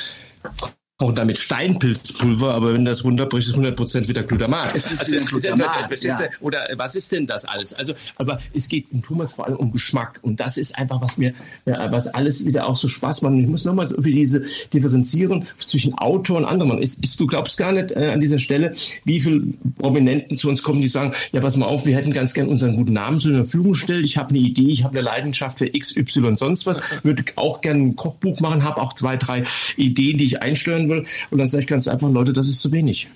kochen 1.03 1.17
damit 1.17 1.39
Steinpilzpulver, 1.39 2.55
aber 2.55 2.75
wenn 2.75 2.85
das 2.85 3.03
runterbricht, 3.03 3.49
ist 3.49 3.55
100 3.55 3.75
Prozent 3.75 4.09
wieder 4.09 4.23
Glutamat. 4.23 4.77
Es 4.77 4.93
ist 4.93 5.01
Also, 5.01 5.17
Glutamat, 5.27 5.91
ist 5.91 6.05
ja. 6.05 6.21
Oder 6.41 6.71
äh, 6.71 6.79
was 6.79 6.95
ist 6.95 7.11
denn 7.11 7.27
das 7.27 7.45
alles? 7.45 7.73
Also, 7.73 7.95
aber 8.17 8.39
es 8.55 8.69
geht 8.69 8.87
um 8.93 9.03
Thomas 9.03 9.33
vor 9.33 9.47
allem 9.47 9.57
um 9.57 9.73
Geschmack 9.73 10.21
und 10.23 10.39
das 10.39 10.57
ist 10.57 10.79
einfach, 10.79 11.03
was 11.03 11.19
mir, 11.19 11.35
ja, 11.67 11.91
was 11.91 12.07
alles 12.07 12.47
wieder 12.47 12.69
auch 12.69 12.77
so 12.77 12.87
Spaß 12.87 13.23
macht. 13.23 13.33
Und 13.33 13.41
ich 13.41 13.49
muss 13.49 13.65
nochmal 13.65 13.89
für 13.89 14.01
diese 14.03 14.45
differenzieren 14.73 15.47
zwischen 15.57 15.95
Autor 15.95 16.39
und 16.39 16.45
anderem. 16.45 16.79
Ist, 16.79 17.03
ist, 17.03 17.19
du 17.19 17.27
glaubst 17.27 17.59
gar 17.59 17.73
nicht 17.73 17.91
äh, 17.91 18.11
an 18.13 18.21
dieser 18.21 18.39
Stelle, 18.39 18.75
wie 19.05 19.21
viele 19.21 19.43
Prominenten 19.79 20.37
zu 20.37 20.49
uns 20.49 20.63
kommen, 20.63 20.83
die 20.83 20.89
sagen, 20.89 21.15
ja, 21.33 21.41
pass 21.41 21.57
mal 21.57 21.67
auf, 21.67 21.85
wir 21.85 21.97
hätten 21.97 22.13
ganz 22.13 22.33
gern 22.33 22.47
unseren 22.47 22.77
guten 22.77 22.93
Namen 22.93 23.19
zur 23.19 23.35
Verfügung 23.35 23.73
gestellt. 23.73 24.05
Ich 24.05 24.19
habe 24.19 24.31
eine 24.31 24.39
Idee, 24.39 24.69
ich 24.69 24.85
habe 24.85 24.97
eine 24.97 25.05
Leidenschaft 25.05 25.59
für 25.59 25.67
X, 25.67 25.97
Y, 25.97 26.37
sonst 26.37 26.65
was, 26.65 27.03
würde 27.03 27.25
auch 27.35 27.61
gerne 27.61 27.83
ein 27.83 27.97
Kochbuch 27.97 28.39
machen, 28.39 28.63
habe 28.63 28.81
auch 28.81 28.93
zwei, 28.93 29.17
drei 29.17 29.43
Ideen, 29.77 30.19
die 30.19 30.27
ich 30.27 30.43
einsteuern 30.43 30.92
will. 30.93 31.05
Und 31.31 31.39
dann 31.39 31.47
sage 31.47 31.63
ich 31.63 31.69
ganz 31.69 31.89
einfach, 31.89 32.11
Leute, 32.11 32.33
das 32.33 32.49
ist 32.49 32.61
zu 32.61 32.71
wenig. 32.73 33.09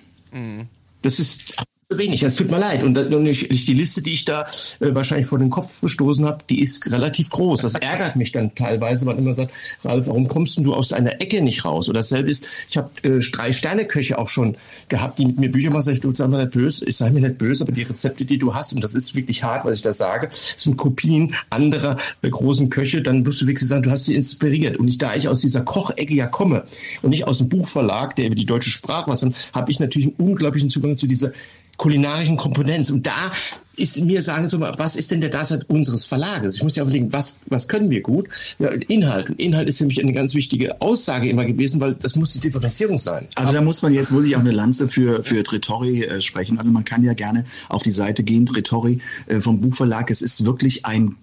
Das 1.02 1.20
ist 1.20 1.56
zu 1.88 1.98
wenig. 1.98 2.22
Es 2.24 2.34
tut 2.34 2.50
mir 2.50 2.58
leid. 2.58 2.82
Und, 2.82 2.98
und 2.98 3.26
ich, 3.26 3.48
die 3.48 3.74
Liste, 3.74 4.02
die 4.02 4.12
ich 4.12 4.24
da 4.24 4.42
äh, 4.80 4.92
wahrscheinlich 4.92 5.26
vor 5.28 5.38
den 5.38 5.50
Kopf 5.50 5.80
gestoßen 5.80 6.26
habe, 6.26 6.38
die 6.50 6.60
ist 6.60 6.90
relativ 6.90 7.30
groß. 7.30 7.62
Das 7.62 7.74
ärgert 7.74 8.16
mich 8.16 8.32
dann 8.32 8.54
teilweise, 8.56 9.06
weil 9.06 9.14
man 9.14 9.22
immer 9.22 9.32
sagt, 9.32 9.52
Ralf, 9.84 10.08
warum 10.08 10.26
kommst 10.26 10.56
denn 10.56 10.64
du 10.64 10.74
aus 10.74 10.92
einer 10.92 11.20
Ecke 11.20 11.42
nicht 11.42 11.64
raus? 11.64 11.88
Oder 11.88 12.00
dasselbe 12.00 12.28
ist, 12.28 12.66
ich 12.68 12.76
habe 12.76 12.90
äh, 13.04 13.20
drei 13.20 13.52
Sterne-Köche 13.52 14.18
auch 14.18 14.26
schon 14.26 14.56
gehabt, 14.88 15.20
die 15.20 15.26
mit 15.26 15.38
mir 15.38 15.52
Bücher 15.52 15.70
machen. 15.70 15.82
Sag 15.82 15.92
ich, 15.92 16.00
du 16.00 16.12
sei 16.12 16.26
mir 16.26 16.38
nicht 16.38 16.50
böse, 16.50 16.84
ich 16.86 16.96
sei 16.96 17.10
mir 17.10 17.20
nicht 17.20 17.38
böse, 17.38 17.62
aber 17.62 17.72
die 17.72 17.82
Rezepte, 17.82 18.24
die 18.24 18.38
du 18.38 18.52
hast, 18.52 18.72
und 18.72 18.82
das 18.82 18.96
ist 18.96 19.14
wirklich 19.14 19.44
hart, 19.44 19.64
was 19.64 19.74
ich 19.74 19.82
da 19.82 19.92
sage, 19.92 20.28
sind 20.32 20.76
Kopien 20.76 21.36
anderer 21.50 21.98
äh, 22.22 22.30
großen 22.30 22.68
Köche. 22.68 23.00
Dann 23.00 23.24
wirst 23.24 23.42
du 23.42 23.46
wirklich 23.46 23.68
sagen, 23.68 23.84
du 23.84 23.92
hast 23.92 24.06
sie 24.06 24.16
inspiriert. 24.16 24.76
Und 24.76 24.88
ich, 24.88 24.98
da 24.98 25.14
ich 25.14 25.28
aus 25.28 25.40
dieser 25.40 25.62
Kochecke 25.62 26.14
ja 26.14 26.26
komme 26.26 26.64
und 27.02 27.10
nicht 27.10 27.28
aus 27.28 27.38
dem 27.38 27.48
Buchverlag, 27.48 28.16
der 28.16 28.26
über 28.26 28.34
die 28.34 28.46
deutsche 28.46 28.70
Sprache 28.70 29.08
was, 29.08 29.20
dann 29.20 29.34
habe 29.52 29.70
ich 29.70 29.78
natürlich 29.78 30.08
einen 30.08 30.16
unglaublichen 30.30 30.68
Zugang 30.68 30.98
zu 30.98 31.06
dieser 31.06 31.30
kulinarischen 31.76 32.36
Komponenz. 32.36 32.90
Und 32.90 33.06
da 33.06 33.32
ist 33.76 34.00
mir, 34.02 34.22
sagen 34.22 34.48
Sie 34.48 34.56
mal, 34.56 34.72
was 34.78 34.96
ist 34.96 35.10
denn 35.10 35.20
der 35.20 35.30
Dasein 35.30 35.62
unseres 35.68 36.06
Verlages? 36.06 36.56
Ich 36.56 36.62
muss 36.62 36.76
ja 36.76 36.82
überlegen, 36.82 37.12
was, 37.12 37.40
was 37.46 37.68
können 37.68 37.90
wir 37.90 38.00
gut? 38.00 38.28
Ja, 38.58 38.70
Inhalt. 38.88 39.30
Und 39.30 39.38
Inhalt 39.38 39.68
ist 39.68 39.78
für 39.78 39.86
mich 39.86 40.00
eine 40.00 40.12
ganz 40.12 40.34
wichtige 40.34 40.80
Aussage 40.80 41.28
immer 41.28 41.44
gewesen, 41.44 41.80
weil 41.80 41.94
das 41.94 42.16
muss 42.16 42.32
die 42.32 42.40
Differenzierung 42.40 42.98
sein. 42.98 43.28
Also 43.34 43.52
da 43.52 43.60
muss 43.60 43.82
man 43.82 43.92
jetzt, 43.92 44.12
muss 44.12 44.24
ich 44.24 44.34
auch 44.36 44.40
eine 44.40 44.52
Lanze 44.52 44.88
für, 44.88 45.24
für 45.24 45.42
Tretori 45.42 46.04
äh, 46.04 46.22
sprechen. 46.22 46.58
Also 46.58 46.70
man 46.70 46.84
kann 46.84 47.04
ja 47.04 47.12
gerne 47.12 47.44
auf 47.68 47.82
die 47.82 47.92
Seite 47.92 48.22
gehen, 48.22 48.46
Tretori 48.46 48.98
äh, 49.26 49.40
vom 49.40 49.60
Buchverlag. 49.60 50.10
Es 50.10 50.22
ist 50.22 50.44
wirklich 50.46 50.86
ein 50.86 51.16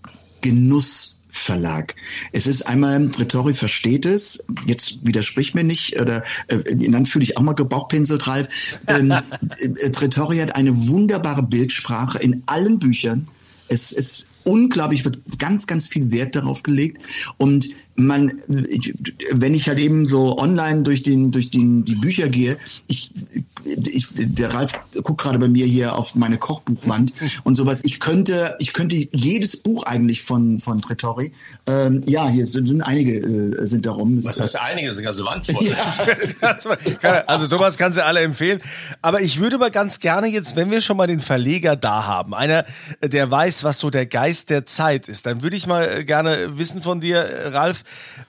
Genussverlag. 1.34 1.96
Es 2.32 2.48
ist 2.48 2.64
einmal, 2.64 3.10
Tretori 3.10 3.54
versteht 3.54 4.06
es, 4.06 4.48
jetzt 4.66 5.06
widersprich 5.06 5.54
mir 5.54 5.64
nicht, 5.64 6.00
oder 6.00 6.24
äh, 6.48 6.58
dann 6.90 7.06
fühle 7.06 7.24
ich 7.24 7.38
auch 7.38 7.42
mal 7.42 7.54
gebauchpinselt, 7.54 8.28
Ralf. 8.28 8.80
Ähm, 8.88 9.12
äh, 9.12 9.90
Tretori 9.92 10.38
hat 10.38 10.56
eine 10.56 10.88
wunderbare 10.88 11.44
Bildsprache 11.44 12.20
in 12.20 12.44
allen 12.46 12.80
Büchern. 12.80 13.28
Es 13.68 13.92
ist 13.92 14.30
unglaublich, 14.44 15.06
wird 15.06 15.20
ganz, 15.40 15.68
ganz 15.68 15.88
viel 15.88 16.12
Wert 16.12 16.36
darauf 16.36 16.64
gelegt. 16.64 17.02
Und 17.38 17.70
man, 17.96 18.32
ich, 18.70 18.94
wenn 19.32 19.54
ich 19.54 19.68
halt 19.68 19.80
eben 19.80 20.06
so 20.06 20.38
online 20.38 20.84
durch 20.84 21.04
den, 21.04 21.32
durch 21.32 21.50
den, 21.50 21.86
die 21.86 21.96
Bücher 21.96 22.30
gehe, 22.30 22.58
ich, 22.88 23.12
ich, 23.66 24.08
der 24.16 24.54
Ralf 24.54 24.80
guckt 25.04 25.22
gerade 25.22 25.40
bei 25.40 25.48
mir 25.48 25.66
hier 25.66 25.96
auf 25.96 26.16
meine 26.16 26.38
Kochbuchwand 26.38 27.14
und 27.44 27.56
sowas. 27.56 27.82
Ich 27.84 28.00
könnte, 28.00 28.56
ich 28.60 28.74
könnte 28.74 28.96
jedes 29.12 29.58
Buch 29.58 29.84
eigentlich 29.84 30.24
von, 30.24 30.60
von 30.60 30.82
Tretori, 30.82 31.34
ähm, 31.68 32.04
ja, 32.08 32.28
hier 32.28 32.46
sind, 32.46 32.68
sind 32.68 32.82
einige, 32.82 33.18
äh, 33.18 33.66
sind 33.66 33.86
darum. 33.86 34.18
Es- 34.18 34.40
heißt 34.40 34.60
einige, 34.60 34.90
das 34.90 34.98
ist 35.00 35.06
eine 35.06 35.08
ganze 35.08 35.26
Wand 35.26 35.46
voll. 35.46 35.64
also 37.28 37.48
Thomas 37.48 37.78
kann 37.78 37.92
sie 37.92 38.04
alle 38.04 38.22
empfehlen. 38.22 38.60
Aber 39.02 39.22
ich 39.22 39.40
würde 39.40 39.58
mal 39.58 39.72
ganz 39.72 40.00
gerne 40.00 40.28
jetzt, 40.28 40.56
wenn 40.56 40.72
wir 40.72 40.82
schon 40.82 40.98
mal 40.98 41.08
den 41.08 41.20
Verleger 41.20 41.76
da 41.76 42.06
haben, 42.06 42.34
einer, 42.34 42.66
der 43.04 43.30
weiß, 43.30 43.64
was 43.64 43.80
so 43.80 43.90
der 43.90 44.06
Geist 44.06 44.50
der 44.50 44.66
Zeit 44.66 45.08
ist, 45.08 45.26
dann 45.26 45.42
würde 45.44 45.56
ich 45.56 45.68
mal 45.68 45.84
äh, 46.00 46.04
gerne 46.04 46.58
wissen 46.58 46.82
von 46.82 47.00
dir, 47.00 47.24
äh, 47.24 47.48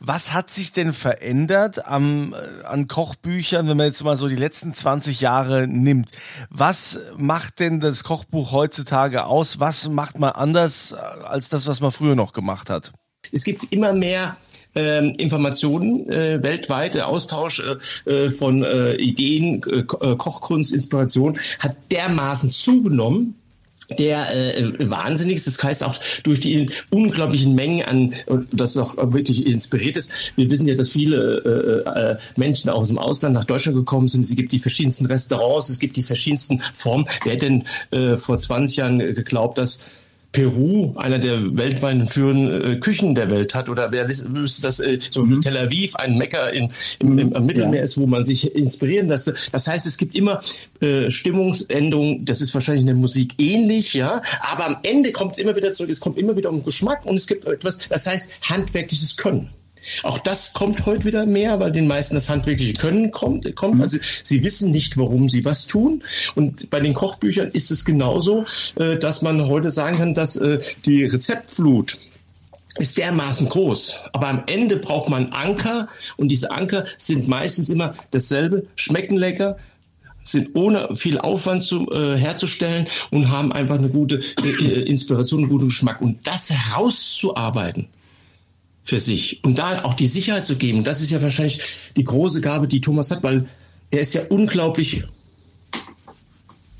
Was 0.00 0.32
hat 0.32 0.50
sich 0.50 0.72
denn 0.72 0.92
verändert 0.94 1.86
am, 1.86 2.34
äh, 2.34 2.64
an 2.64 2.88
Kochbüchern, 2.88 3.68
wenn 3.68 3.76
man 3.76 3.86
jetzt 3.86 4.02
mal 4.04 4.16
so 4.16 4.28
die 4.28 4.36
letzten 4.36 4.72
20 4.72 5.20
Jahre 5.20 5.66
nimmt? 5.66 6.10
Was 6.50 6.98
macht 7.16 7.60
denn 7.60 7.80
das 7.80 8.04
Kochbuch 8.04 8.52
heutzutage 8.52 9.24
aus? 9.26 9.60
Was 9.60 9.88
macht 9.88 10.18
man 10.18 10.30
anders 10.32 10.92
äh, 10.92 10.96
als 10.96 11.48
das, 11.48 11.66
was 11.66 11.80
man 11.80 11.92
früher 11.92 12.14
noch 12.14 12.32
gemacht 12.32 12.70
hat? 12.70 12.92
Es 13.32 13.44
gibt 13.44 13.72
immer 13.72 13.92
mehr 13.92 14.36
ähm, 14.74 15.14
Informationen 15.18 16.08
äh, 16.10 16.42
weltweit, 16.42 16.94
der 16.94 17.06
Austausch 17.08 17.62
äh, 18.06 18.10
äh, 18.10 18.30
von 18.30 18.62
äh, 18.62 18.94
Ideen, 18.96 19.60
Ko- 19.86 20.16
Kochkunst, 20.16 20.72
Inspiration 20.74 21.38
hat 21.60 21.76
dermaßen 21.92 22.50
zugenommen, 22.50 23.36
der 23.98 24.56
äh, 24.56 24.90
wahnsinnig 24.90 25.36
ist. 25.36 25.46
Das 25.46 25.62
heißt 25.62 25.84
auch 25.84 25.96
durch 26.22 26.40
die 26.40 26.70
unglaublichen 26.90 27.54
Mengen 27.54 27.84
an, 27.84 28.14
und 28.26 28.48
das 28.52 28.76
auch 28.76 28.96
wirklich 29.12 29.46
inspiriert 29.46 29.96
ist. 29.96 30.36
Wir 30.36 30.50
wissen 30.50 30.66
ja, 30.68 30.74
dass 30.74 30.90
viele 30.90 31.84
äh, 31.86 31.90
äh, 32.12 32.16
Menschen 32.36 32.70
auch 32.70 32.80
aus 32.80 32.88
dem 32.88 32.98
Ausland 32.98 33.34
nach 33.34 33.44
Deutschland 33.44 33.76
gekommen 33.76 34.08
sind. 34.08 34.24
Es 34.24 34.34
gibt 34.34 34.52
die 34.52 34.58
verschiedensten 34.58 35.06
Restaurants, 35.06 35.68
es 35.68 35.78
gibt 35.78 35.96
die 35.96 36.02
verschiedensten 36.02 36.62
Formen. 36.72 37.06
Wer 37.24 37.36
denn 37.36 37.64
äh, 37.90 38.16
vor 38.16 38.36
20 38.36 38.76
Jahren 38.76 38.98
geglaubt, 38.98 39.58
dass 39.58 39.80
Peru 40.34 40.92
einer 40.96 41.18
der 41.18 41.56
weltweit 41.56 42.10
führenden 42.10 42.72
äh, 42.72 42.76
Küchen 42.76 43.14
der 43.14 43.30
Welt 43.30 43.54
hat 43.54 43.68
oder 43.68 43.90
wer 43.92 44.08
wüsste, 44.08 44.62
dass 44.62 44.80
äh, 44.80 44.98
so 45.08 45.24
Mhm. 45.24 45.40
Tel 45.40 45.56
Aviv 45.56 45.94
ein 45.96 46.18
Mecker 46.18 46.52
in, 46.52 46.70
im, 46.98 47.18
im, 47.18 47.32
am 47.32 47.46
Mittelmeer 47.46 47.82
ist, 47.82 47.96
wo 47.96 48.06
man 48.06 48.24
sich 48.24 48.54
inspirieren 48.54 49.08
lässt. 49.08 49.32
Das 49.52 49.66
heißt, 49.66 49.86
es 49.86 49.96
gibt 49.96 50.14
immer 50.14 50.42
äh, 50.80 51.10
Stimmungsänderungen. 51.10 52.24
Das 52.24 52.40
ist 52.40 52.52
wahrscheinlich 52.52 52.82
in 52.82 52.88
der 52.88 52.96
Musik 52.96 53.34
ähnlich, 53.38 53.94
ja. 53.94 54.20
Aber 54.40 54.66
am 54.66 54.76
Ende 54.82 55.12
kommt 55.12 55.32
es 55.32 55.38
immer 55.38 55.54
wieder 55.56 55.72
zurück. 55.72 55.90
Es 55.90 56.00
kommt 56.00 56.18
immer 56.18 56.36
wieder 56.36 56.50
um 56.50 56.64
Geschmack 56.64 57.06
und 57.06 57.16
es 57.16 57.26
gibt 57.26 57.46
etwas. 57.46 57.88
Das 57.88 58.06
heißt 58.06 58.50
handwerkliches 58.50 59.16
Können. 59.16 59.50
Auch 60.02 60.18
das 60.18 60.52
kommt 60.52 60.86
heute 60.86 61.04
wieder 61.04 61.26
mehr, 61.26 61.60
weil 61.60 61.72
den 61.72 61.86
meisten 61.86 62.14
das 62.14 62.28
handwerkliche 62.28 62.74
Können 62.74 63.10
kommt. 63.10 63.54
kommt. 63.56 63.80
Also 63.80 63.98
sie 64.22 64.42
wissen 64.42 64.70
nicht, 64.70 64.96
warum 64.96 65.28
sie 65.28 65.44
was 65.44 65.66
tun. 65.66 66.02
Und 66.34 66.70
bei 66.70 66.80
den 66.80 66.94
Kochbüchern 66.94 67.50
ist 67.50 67.70
es 67.70 67.84
genauso, 67.84 68.44
äh, 68.76 68.96
dass 68.98 69.22
man 69.22 69.46
heute 69.48 69.70
sagen 69.70 69.98
kann, 69.98 70.14
dass 70.14 70.36
äh, 70.36 70.60
die 70.84 71.04
Rezeptflut 71.04 71.98
ist 72.78 72.98
dermaßen 72.98 73.48
groß. 73.48 74.00
Aber 74.12 74.28
am 74.28 74.42
Ende 74.46 74.76
braucht 74.76 75.08
man 75.08 75.32
Anker 75.32 75.88
und 76.16 76.28
diese 76.28 76.50
Anker 76.50 76.84
sind 76.98 77.28
meistens 77.28 77.68
immer 77.68 77.94
dasselbe, 78.10 78.66
schmecken 78.74 79.16
lecker, 79.16 79.56
sind 80.24 80.56
ohne 80.56 80.88
viel 80.96 81.18
Aufwand 81.18 81.62
zu, 81.62 81.90
äh, 81.92 82.16
herzustellen 82.16 82.88
und 83.10 83.28
haben 83.28 83.52
einfach 83.52 83.76
eine 83.76 83.90
gute 83.90 84.20
äh, 84.42 84.48
äh, 84.48 84.82
Inspiration, 84.82 85.42
einen 85.42 85.50
guten 85.50 85.68
Geschmack. 85.68 86.00
Und 86.00 86.26
das 86.26 86.50
herauszuarbeiten 86.50 87.88
für 88.84 89.00
sich. 89.00 89.42
Und 89.42 89.58
da 89.58 89.84
auch 89.84 89.94
die 89.94 90.08
Sicherheit 90.08 90.44
zu 90.44 90.56
geben, 90.56 90.84
das 90.84 91.00
ist 91.00 91.10
ja 91.10 91.22
wahrscheinlich 91.22 91.60
die 91.96 92.04
große 92.04 92.40
Gabe, 92.40 92.68
die 92.68 92.80
Thomas 92.80 93.10
hat, 93.10 93.22
weil 93.22 93.46
er 93.90 94.00
ist 94.00 94.14
ja 94.14 94.22
unglaublich 94.28 95.04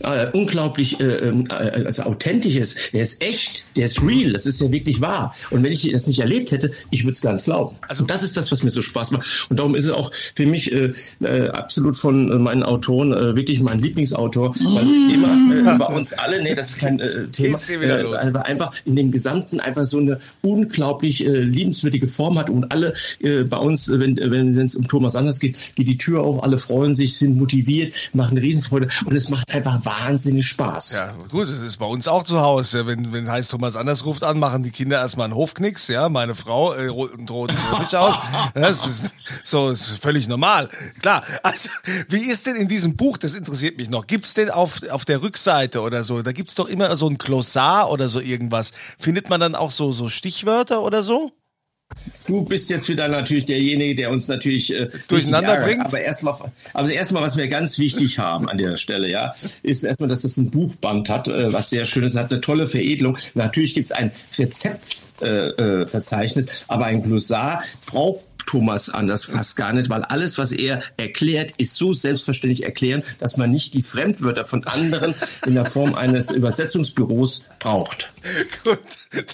äh, 0.05 0.31
unglaublich 0.33 1.01
äh, 1.01 1.05
ähm, 1.05 1.45
äh, 1.51 1.85
also 1.85 2.05
authentisch 2.05 2.57
ist. 2.57 2.79
Der 2.93 3.03
ist 3.03 3.23
echt, 3.23 3.67
der 3.77 3.87
ist 3.87 4.03
real, 4.03 4.33
das 4.33 4.47
ist 4.47 4.61
ja 4.61 4.71
wirklich 4.71 5.01
wahr. 5.01 5.35
Und 5.51 5.63
wenn 5.63 5.73
ich 5.73 5.91
das 5.91 6.07
nicht 6.07 6.21
erlebt 6.21 6.53
hätte, 6.53 6.71
ich 6.91 7.05
würde 7.05 7.13
es 7.13 7.21
gar 7.21 7.33
nicht 7.33 7.45
glauben. 7.45 7.77
Also 7.89 8.05
das 8.05 8.23
ist 8.23 8.37
das, 8.37 8.53
was 8.53 8.63
mir 8.63 8.71
so 8.71 8.83
Spaß 8.83 9.11
macht. 9.13 9.47
Und 9.49 9.59
darum 9.59 9.75
ist 9.75 9.87
er 9.87 9.97
auch 9.97 10.13
für 10.35 10.47
mich 10.47 10.73
äh, 10.73 10.93
äh, 11.23 11.49
absolut 11.49 11.97
von 11.97 12.31
äh, 12.31 12.39
meinen 12.39 12.63
Autoren 12.63 13.13
äh, 13.13 13.37
wirklich 13.37 13.61
mein 13.61 13.79
Lieblingsautor, 13.79 14.55
weil 14.55 14.87
immer 15.13 15.75
äh, 15.75 15.79
bei 15.79 15.87
uns 15.87 16.13
alle, 16.15 16.43
nee, 16.43 16.55
das 16.55 16.71
ist 16.71 16.79
kein 16.79 17.01
äh, 17.01 17.27
Thema, 17.33 17.59
äh, 17.59 18.03
los. 18.03 18.13
weil 18.13 18.35
er 18.35 18.47
einfach 18.47 18.73
in 18.85 18.97
dem 18.97 19.11
Gesamten 19.11 19.61
einfach 19.61 19.87
so 19.87 19.99
eine 19.99 20.19
unglaublich 20.43 21.25
äh, 21.25 21.41
liebenswürdige 21.41 22.09
Form 22.09 22.39
hat 22.39 22.51
und 22.51 22.71
alle 22.71 22.95
äh, 23.21 23.45
bei 23.45 23.59
uns, 23.59 23.89
äh, 23.89 24.01
wenn 24.01 24.17
wenn 24.17 24.59
es 24.59 24.77
um 24.77 24.89
Thomas 24.89 25.17
Anders 25.17 25.41
geht, 25.41 25.57
geht 25.75 25.89
die 25.89 25.97
Tür 25.97 26.23
auf, 26.23 26.43
alle 26.43 26.59
freuen 26.59 26.95
sich, 26.95 27.17
sind 27.17 27.37
motiviert, 27.37 28.11
machen 28.13 28.37
eine 28.37 28.43
Riesenfreude 28.43 28.89
und 29.05 29.15
es 29.15 29.29
macht 29.29 29.51
einfach 29.51 29.85
wahnsinnig 30.01 30.47
Spaß. 30.47 30.93
Ja, 30.93 31.15
gut, 31.31 31.49
das 31.49 31.61
ist 31.61 31.77
bei 31.79 31.87
uns 31.87 32.09
auch 32.09 32.23
zu 32.25 32.41
Hause. 32.41 32.87
Wenn, 32.87 33.13
wenn 33.13 33.31
heißt 33.31 33.51
Thomas 33.51 33.77
Anders 33.77 34.05
ruft 34.05 34.25
an, 34.25 34.39
machen 34.39 34.63
die 34.63 34.71
Kinder 34.71 34.99
erstmal 34.99 35.27
einen 35.27 35.35
Hofknicks, 35.35 35.89
ja, 35.89 36.09
meine 36.09 36.35
Frau 36.35 36.73
äh, 36.73 36.87
ro- 36.89 37.09
und 37.13 37.29
droht 37.29 37.51
Teppich 37.51 37.97
aus. 37.97 38.15
Das 38.55 38.87
ist 38.87 39.11
so, 39.43 39.71
ist 39.71 39.99
völlig 39.99 40.29
normal. 40.29 40.69
Klar. 41.01 41.25
Also, 41.43 41.71
wie 42.09 42.31
ist 42.31 42.47
denn 42.47 42.57
in 42.57 42.69
diesem 42.69 42.97
Buch, 42.97 43.19
das 43.19 43.35
interessiert 43.35 43.77
mich 43.77 43.91
noch, 43.91 44.07
gibt's 44.07 44.35
denn 44.35 44.51
auf, 44.51 44.81
auf 44.91 45.05
der 45.05 45.23
Rückseite 45.23 45.81
oder 45.81 46.05
so, 46.05 46.23
da 46.23 46.33
gibt's 46.33 46.55
doch 46.55 46.69
immer 46.69 46.97
so 46.97 47.09
ein 47.09 47.19
Glossar 47.19 47.91
oder 47.91 48.09
so 48.09 48.21
irgendwas. 48.21 48.73
Findet 48.99 49.29
man 49.29 49.41
dann 49.41 49.55
auch 49.55 49.71
so, 49.71 49.93
so 49.93 50.09
Stichwörter 50.09 50.83
oder 50.83 51.03
so? 51.03 51.31
Du 52.27 52.43
bist 52.43 52.71
jetzt 52.71 52.89
wieder 52.89 53.07
natürlich 53.09 53.45
derjenige, 53.45 53.95
der 53.95 54.11
uns 54.11 54.27
natürlich 54.29 54.73
äh, 54.73 54.89
Durcheinander 55.09 55.51
ärgert. 55.51 55.69
bringt. 55.69 55.85
Aber 55.87 56.01
erstmal, 56.01 56.53
aber 56.73 56.91
erstmal, 56.91 57.23
was 57.23 57.37
wir 57.37 57.49
ganz 57.49 57.79
wichtig 57.79 58.19
haben 58.19 58.49
an 58.49 58.57
der 58.59 58.79
Stelle, 58.79 59.09
ja, 59.09 59.35
ist 59.63 59.85
erstmal, 59.85 60.09
dass 60.09 60.25
es 60.25 60.39
ein 60.39 60.51
Buchband 60.51 61.11
hat, 61.11 61.29
äh, 61.29 61.53
was 61.53 61.69
sehr 61.71 61.85
schön 61.85 62.03
ist, 62.05 62.17
hat 62.17 62.31
eine 62.31 62.41
tolle 62.41 62.67
Veredelung. 62.67 63.19
Natürlich 63.35 63.75
gibt's 63.75 63.93
ein 63.93 64.11
Rezeptverzeichnis, 64.39 66.47
äh, 66.47 66.51
äh, 66.51 66.65
aber 66.69 66.87
ein 66.87 67.03
Glossar 67.03 67.63
braucht 67.87 68.23
Thomas 68.47 68.91
anders 68.91 69.25
fast 69.25 69.57
gar 69.57 69.73
nicht, 69.73 69.89
weil 69.91 70.03
alles, 70.05 70.39
was 70.39 70.53
er 70.53 70.83
erklärt, 70.97 71.53
ist 71.59 71.75
so 71.75 71.95
selbstverständlich 71.95 72.65
erklären, 72.65 73.03
dass 73.19 73.37
man 73.37 73.51
nicht 73.51 73.75
die 73.75 73.83
Fremdwörter 73.83 74.47
von 74.47 74.65
anderen 74.65 75.15
in 75.47 75.55
der 75.55 75.67
Form 75.67 75.95
eines 75.95 76.31
Übersetzungsbüros 76.31 77.45
braucht. 77.59 78.13
Gut, 78.65 78.79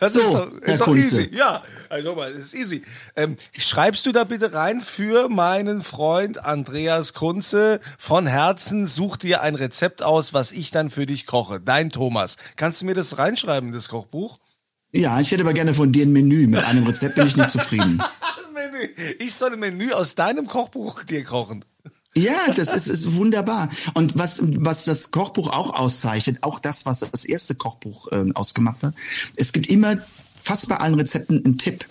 das 0.01 0.12
So, 0.12 0.20
ist 0.20 0.29
doch, 0.33 0.53
ist 0.62 0.81
doch 0.81 0.85
Kunze. 0.87 1.01
easy. 1.23 1.31
Ja, 1.37 1.62
also 1.88 2.14
mal, 2.14 2.33
das 2.33 2.40
ist 2.40 2.55
easy. 2.55 2.83
Ähm, 3.16 3.37
schreibst 3.57 4.05
du 4.07 4.12
da 4.12 4.25
bitte 4.25 4.53
rein 4.53 4.81
für 4.81 5.29
meinen 5.29 5.83
Freund 5.83 6.42
Andreas 6.44 7.12
Kunze 7.14 7.81
von 7.99 8.27
Herzen, 8.27 8.87
such 8.87 9.16
dir 9.16 9.42
ein 9.42 9.55
Rezept 9.55 10.03
aus, 10.03 10.35
was 10.35 10.53
ich 10.53 10.70
dann 10.70 10.90
für 10.90 11.07
dich 11.07 11.27
koche. 11.27 11.61
Dein 11.61 11.90
Thomas. 11.90 12.37
Kannst 12.57 12.83
du 12.83 12.87
mir 12.87 12.94
das 12.94 13.18
reinschreiben, 13.18 13.73
das 13.73 13.88
Kochbuch? 13.88 14.38
Ja, 14.92 15.20
ich 15.20 15.31
hätte 15.31 15.42
aber 15.44 15.53
gerne 15.53 15.73
von 15.73 15.92
dir 15.92 16.05
ein 16.05 16.12
Menü. 16.12 16.49
Mit 16.49 16.64
einem 16.64 16.85
Rezept 16.85 17.14
bin 17.14 17.27
ich 17.29 17.37
nicht 17.37 17.51
zufrieden. 17.51 18.03
Menü. 18.73 18.89
Ich 19.19 19.35
soll 19.35 19.53
ein 19.53 19.61
Menü 19.61 19.93
aus 19.93 20.15
deinem 20.15 20.47
Kochbuch 20.47 21.05
dir 21.05 21.25
kochen. 21.25 21.65
Ja, 22.15 22.53
das 22.57 22.75
ist, 22.75 22.89
ist 22.89 23.15
wunderbar. 23.15 23.69
Und 23.95 24.19
was, 24.19 24.43
was 24.43 24.85
das 24.85 25.13
Kochbuch 25.13 25.49
auch 25.49 25.73
auszeichnet, 25.75 26.39
auch 26.43 26.59
das, 26.59 26.85
was 26.85 27.01
das 27.01 27.25
erste 27.25 27.55
Kochbuch 27.55 28.09
ähm, 28.11 28.35
ausgemacht 28.35 28.83
hat, 28.83 28.95
es 29.37 29.53
gibt 29.53 29.69
immer 29.69 29.99
fast 30.41 30.69
bei 30.69 30.77
allen 30.77 30.95
Rezepten 30.95 31.45
einen 31.45 31.59
Tipp. 31.59 31.85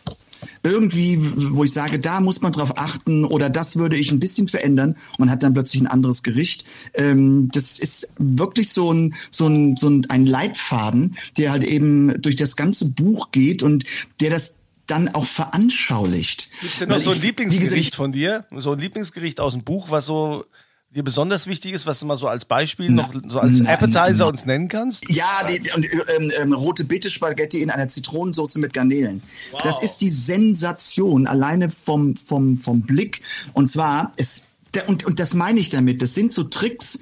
Irgendwie, 0.63 1.19
wo 1.53 1.63
ich 1.63 1.73
sage, 1.73 1.99
da 1.99 2.19
muss 2.21 2.41
man 2.41 2.51
drauf 2.51 2.77
achten 2.77 3.25
oder 3.25 3.49
das 3.49 3.75
würde 3.75 3.97
ich 3.97 4.11
ein 4.11 4.19
bisschen 4.19 4.47
verändern 4.47 4.95
und 5.11 5.19
man 5.19 5.31
hat 5.31 5.43
dann 5.43 5.53
plötzlich 5.53 5.81
ein 5.81 5.87
anderes 5.87 6.23
Gericht. 6.23 6.65
Ähm, 6.93 7.49
das 7.51 7.79
ist 7.79 8.13
wirklich 8.17 8.71
so 8.71 8.93
ein, 8.93 9.15
so 9.31 9.47
ein, 9.47 9.75
so 9.75 9.89
ein, 9.89 10.05
ein 10.09 10.25
Leitfaden, 10.25 11.17
der 11.37 11.51
halt 11.51 11.63
eben 11.63 12.21
durch 12.21 12.35
das 12.35 12.55
ganze 12.55 12.89
Buch 12.89 13.31
geht 13.31 13.63
und 13.63 13.85
der 14.21 14.29
das 14.29 14.61
dann 14.89 15.07
auch 15.09 15.25
veranschaulicht. 15.25 16.49
Gibt's 16.61 16.79
denn 16.79 16.89
noch 16.89 16.95
Weil 16.95 17.01
so 17.03 17.11
ein 17.11 17.17
ich- 17.17 17.23
Lieblingsgericht 17.23 17.71
gesagt, 17.91 17.95
von 17.95 18.11
dir? 18.11 18.45
So 18.57 18.71
ein 18.73 18.79
Lieblingsgericht 18.79 19.39
aus 19.39 19.53
dem 19.53 19.63
Buch, 19.63 19.89
was 19.89 20.05
so 20.05 20.45
dir 20.91 21.03
besonders 21.03 21.45
wichtig 21.45 21.73
ist, 21.73 21.85
was 21.85 21.99
du 21.99 22.07
mal 22.07 22.17
so 22.17 22.27
als 22.27 22.45
Beispiel 22.45 22.89
noch 22.89 23.13
so 23.27 23.39
als 23.39 23.59
na, 23.59 23.73
Appetizer 23.73 24.23
na. 24.23 24.25
uns 24.25 24.45
nennen 24.45 24.67
kannst? 24.67 25.07
Ja, 25.09 25.43
die, 25.47 25.61
und, 25.75 25.85
ähm, 25.85 26.31
ähm, 26.41 26.51
rote 26.53 26.83
Beete 26.83 27.11
Spaghetti 27.11 27.61
in 27.61 27.69
einer 27.69 27.87
Zitronensauce 27.87 28.55
mit 28.55 28.73
Garnelen. 28.73 29.21
Das 29.63 29.83
ist 29.83 29.97
die 29.97 30.09
Sensation 30.09 31.27
alleine 31.27 31.69
vom 31.69 32.15
vom 32.15 32.57
vom 32.57 32.81
Blick. 32.81 33.21
Und 33.53 33.69
zwar 33.69 34.11
es 34.17 34.47
und 34.87 35.05
und 35.05 35.19
das 35.19 35.35
meine 35.35 35.59
ich 35.59 35.69
damit. 35.69 36.01
Das 36.01 36.15
sind 36.15 36.33
so 36.33 36.43
Tricks. 36.45 36.99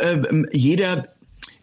Ähm, 0.00 0.46
jeder 0.52 1.13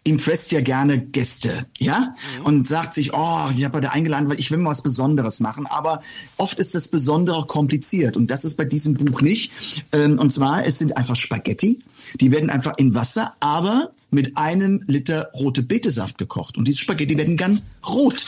impresst 0.04 0.50
ja 0.52 0.60
gerne 0.60 0.98
Gäste, 0.98 1.66
ja, 1.78 2.14
und 2.44 2.66
sagt 2.66 2.94
sich, 2.94 3.12
oh, 3.14 3.50
ich 3.56 3.64
habe 3.64 3.78
heute 3.78 3.92
eingeladen, 3.92 4.28
weil 4.28 4.40
ich 4.40 4.50
will 4.50 4.58
mal 4.58 4.70
was 4.70 4.82
Besonderes 4.82 5.40
machen. 5.40 5.66
Aber 5.66 6.02
oft 6.36 6.58
ist 6.58 6.74
das 6.74 6.88
Besondere 6.88 7.46
kompliziert 7.46 8.16
und 8.16 8.30
das 8.30 8.44
ist 8.44 8.56
bei 8.56 8.64
diesem 8.64 8.94
Buch 8.94 9.20
nicht. 9.20 9.52
Ähm, 9.92 10.18
und 10.18 10.32
zwar, 10.32 10.66
es 10.66 10.78
sind 10.78 10.96
einfach 10.96 11.16
Spaghetti, 11.16 11.80
die 12.20 12.32
werden 12.32 12.50
einfach 12.50 12.74
in 12.78 12.94
Wasser, 12.94 13.34
aber 13.40 13.92
mit 14.10 14.36
einem 14.36 14.84
Liter 14.86 15.30
rote 15.34 15.62
Betesaft 15.62 16.18
gekocht. 16.18 16.58
Und 16.58 16.68
diese 16.68 16.78
Spaghetti 16.78 17.16
werden 17.16 17.36
dann 17.36 17.62
rot. 17.88 18.26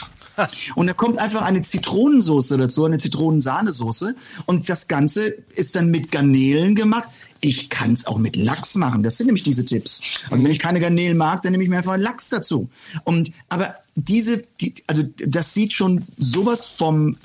Und 0.75 0.87
da 0.87 0.93
kommt 0.93 1.19
einfach 1.19 1.43
eine 1.43 1.63
Zitronensauce 1.63 2.49
dazu, 2.49 2.85
eine 2.85 2.99
Zitronensahnesoße. 2.99 4.15
Und 4.47 4.69
das 4.69 4.89
Ganze 4.89 5.29
ist 5.55 5.77
dann 5.77 5.91
mit 5.91 6.11
Garnelen 6.11 6.75
gemacht. 6.75 7.09
Ich 7.41 7.69
kann 7.69 7.93
es 7.93 8.07
auch 8.07 8.19
mit 8.19 8.37
Lachs 8.37 8.75
machen. 8.75 9.03
Das 9.03 9.19
sind 9.19 9.27
nämlich 9.27 9.43
diese 9.43 9.65
Tipps. 9.65 10.01
Also 10.31 10.43
wenn 10.43 10.51
ich 10.51 10.59
keine 10.59 10.81
Garnelen 10.81 11.17
mag, 11.17 11.43
dann 11.43 11.53
nehme 11.53 11.65
ich 11.65 11.71
mir 11.71 11.79
einfach 11.79 11.97
Lachs 11.97 12.31
dazu. 12.31 12.69
Und 13.05 13.33
aber 13.49 13.77
diese, 13.95 14.45
die, 14.61 14.75
also 14.87 15.05
das 15.19 15.55
sieht 15.55 15.73
schon 15.73 16.05
sowas 16.17 16.65
vom 16.65 17.17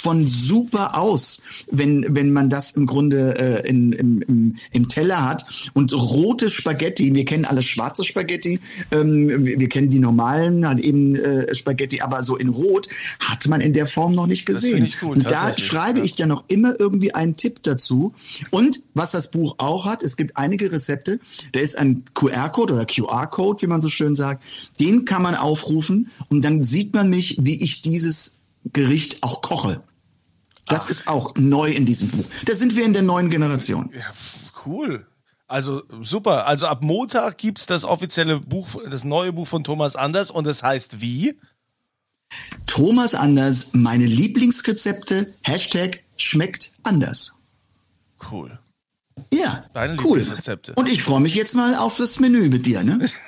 von 0.00 0.26
super 0.26 0.96
aus, 0.98 1.42
wenn 1.70 2.06
wenn 2.14 2.32
man 2.32 2.48
das 2.48 2.72
im 2.72 2.86
Grunde 2.86 3.38
äh, 3.38 3.68
in, 3.68 3.92
im, 3.92 4.22
im, 4.22 4.56
im 4.72 4.88
Teller 4.88 5.24
hat 5.24 5.44
und 5.74 5.92
rote 5.92 6.50
Spaghetti. 6.50 7.14
Wir 7.14 7.24
kennen 7.24 7.44
alle 7.44 7.62
schwarze 7.62 8.04
Spaghetti, 8.04 8.60
ähm, 8.90 9.44
wir, 9.44 9.58
wir 9.58 9.68
kennen 9.68 9.90
die 9.90 9.98
normalen, 9.98 10.66
halt 10.66 10.80
eben 10.80 11.16
äh, 11.16 11.54
Spaghetti, 11.54 12.00
aber 12.00 12.22
so 12.22 12.36
in 12.36 12.48
Rot 12.48 12.88
hat 13.20 13.46
man 13.48 13.60
in 13.60 13.72
der 13.72 13.86
Form 13.86 14.14
noch 14.14 14.26
nicht 14.26 14.46
gesehen. 14.46 14.92
gut, 15.00 15.16
und 15.16 15.30
da 15.30 15.56
schreibe 15.56 16.00
ja. 16.00 16.04
ich 16.04 16.14
dann 16.14 16.28
noch 16.28 16.44
immer 16.48 16.78
irgendwie 16.78 17.14
einen 17.14 17.36
Tipp 17.36 17.62
dazu. 17.62 18.14
Und 18.50 18.80
was 18.94 19.12
das 19.12 19.30
Buch 19.30 19.56
auch 19.58 19.86
hat, 19.86 20.02
es 20.02 20.16
gibt 20.16 20.36
einige 20.36 20.70
Rezepte, 20.72 21.20
da 21.52 21.60
ist 21.60 21.76
ein 21.76 22.04
QR-Code 22.14 22.74
oder 22.74 22.86
QR-Code, 22.86 23.62
wie 23.62 23.66
man 23.66 23.82
so 23.82 23.88
schön 23.88 24.14
sagt, 24.14 24.42
den 24.80 25.04
kann 25.04 25.22
man 25.22 25.34
aufrufen 25.34 26.10
und 26.28 26.44
dann 26.44 26.62
sieht 26.62 26.94
man 26.94 27.10
mich, 27.10 27.38
wie 27.40 27.62
ich 27.62 27.82
dieses 27.82 28.38
Gericht 28.72 29.22
auch 29.22 29.42
koche. 29.42 29.82
Das 30.66 30.88
ist 30.88 31.08
auch 31.08 31.34
neu 31.36 31.70
in 31.70 31.84
diesem 31.84 32.08
Buch. 32.08 32.24
Da 32.46 32.54
sind 32.54 32.74
wir 32.74 32.84
in 32.84 32.94
der 32.94 33.02
neuen 33.02 33.28
Generation. 33.28 33.90
Ja, 33.94 34.06
cool. 34.64 35.06
Also 35.46 35.82
super. 36.00 36.46
Also 36.46 36.66
ab 36.66 36.82
Montag 36.82 37.36
gibt's 37.36 37.66
das 37.66 37.84
offizielle 37.84 38.40
Buch, 38.40 38.68
das 38.90 39.04
neue 39.04 39.32
Buch 39.32 39.46
von 39.46 39.62
Thomas 39.62 39.94
Anders 39.94 40.30
und 40.30 40.46
es 40.46 40.62
heißt 40.62 41.00
wie? 41.00 41.38
Thomas 42.66 43.14
Anders, 43.14 43.74
meine 43.74 44.06
Lieblingsrezepte, 44.06 45.34
Hashtag 45.42 46.02
schmeckt 46.16 46.72
anders. 46.82 47.34
Cool. 48.30 48.58
Ja, 49.32 49.64
Deine 49.74 49.94
cool. 49.94 50.18
Lieblingsrezepte. 50.18 50.74
Und 50.74 50.88
ich 50.88 51.02
freue 51.02 51.20
mich 51.20 51.34
jetzt 51.34 51.54
mal 51.54 51.76
auf 51.76 51.96
das 51.96 52.20
Menü 52.20 52.48
mit 52.48 52.66
dir, 52.66 52.82
ne? 52.82 53.08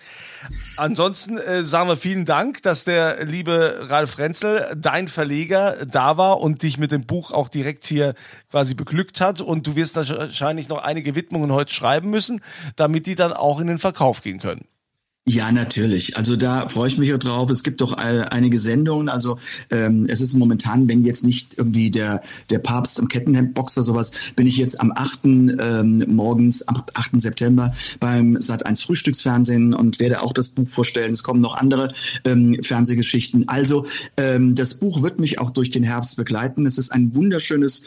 Ansonsten 0.76 1.38
äh, 1.38 1.64
sagen 1.64 1.88
wir 1.88 1.96
vielen 1.96 2.24
Dank, 2.24 2.62
dass 2.62 2.84
der 2.84 3.24
liebe 3.24 3.86
Ralf 3.88 4.18
Renzel, 4.18 4.74
dein 4.76 5.08
Verleger, 5.08 5.84
da 5.86 6.16
war 6.16 6.40
und 6.40 6.62
dich 6.62 6.78
mit 6.78 6.92
dem 6.92 7.06
Buch 7.06 7.30
auch 7.30 7.48
direkt 7.48 7.86
hier 7.86 8.14
quasi 8.50 8.74
beglückt 8.74 9.20
hat. 9.20 9.40
Und 9.40 9.66
du 9.66 9.76
wirst 9.76 9.96
wahrscheinlich 9.96 10.68
noch 10.68 10.78
einige 10.78 11.14
Widmungen 11.14 11.52
heute 11.52 11.72
schreiben 11.74 12.10
müssen, 12.10 12.40
damit 12.76 13.06
die 13.06 13.14
dann 13.14 13.32
auch 13.32 13.60
in 13.60 13.66
den 13.66 13.78
Verkauf 13.78 14.22
gehen 14.22 14.38
können. 14.38 14.66
Ja, 15.24 15.52
natürlich. 15.52 16.16
Also 16.16 16.34
da 16.34 16.66
freue 16.68 16.88
ich 16.88 16.98
mich 16.98 17.14
auch 17.14 17.18
drauf. 17.18 17.48
Es 17.48 17.62
gibt 17.62 17.80
doch 17.80 17.92
einige 17.92 18.58
Sendungen. 18.58 19.08
Also 19.08 19.38
ähm, 19.70 20.06
es 20.08 20.20
ist 20.20 20.34
momentan, 20.34 20.88
wenn 20.88 21.04
jetzt 21.04 21.22
nicht 21.22 21.56
irgendwie 21.56 21.92
der 21.92 22.22
der 22.50 22.58
Papst 22.58 22.98
im 22.98 23.06
Kettenhemd 23.06 23.54
boxt 23.54 23.78
oder 23.78 23.84
sowas, 23.84 24.32
bin 24.34 24.48
ich 24.48 24.56
jetzt 24.56 24.80
am 24.80 24.90
8. 24.92 25.20
Ähm, 25.24 26.04
morgens, 26.08 26.66
am 26.66 26.82
8. 26.94 27.20
September 27.20 27.72
beim 28.00 28.36
Sat1 28.36 28.82
Frühstücksfernsehen 28.82 29.74
und 29.74 30.00
werde 30.00 30.22
auch 30.22 30.32
das 30.32 30.48
Buch 30.48 30.68
vorstellen. 30.68 31.12
Es 31.12 31.22
kommen 31.22 31.40
noch 31.40 31.54
andere 31.54 31.94
ähm, 32.24 32.58
Fernsehgeschichten. 32.60 33.48
Also 33.48 33.86
ähm, 34.16 34.56
das 34.56 34.80
Buch 34.80 35.02
wird 35.04 35.20
mich 35.20 35.38
auch 35.38 35.50
durch 35.50 35.70
den 35.70 35.84
Herbst 35.84 36.16
begleiten. 36.16 36.66
Es 36.66 36.78
ist 36.78 36.90
ein 36.90 37.14
wunderschönes 37.14 37.84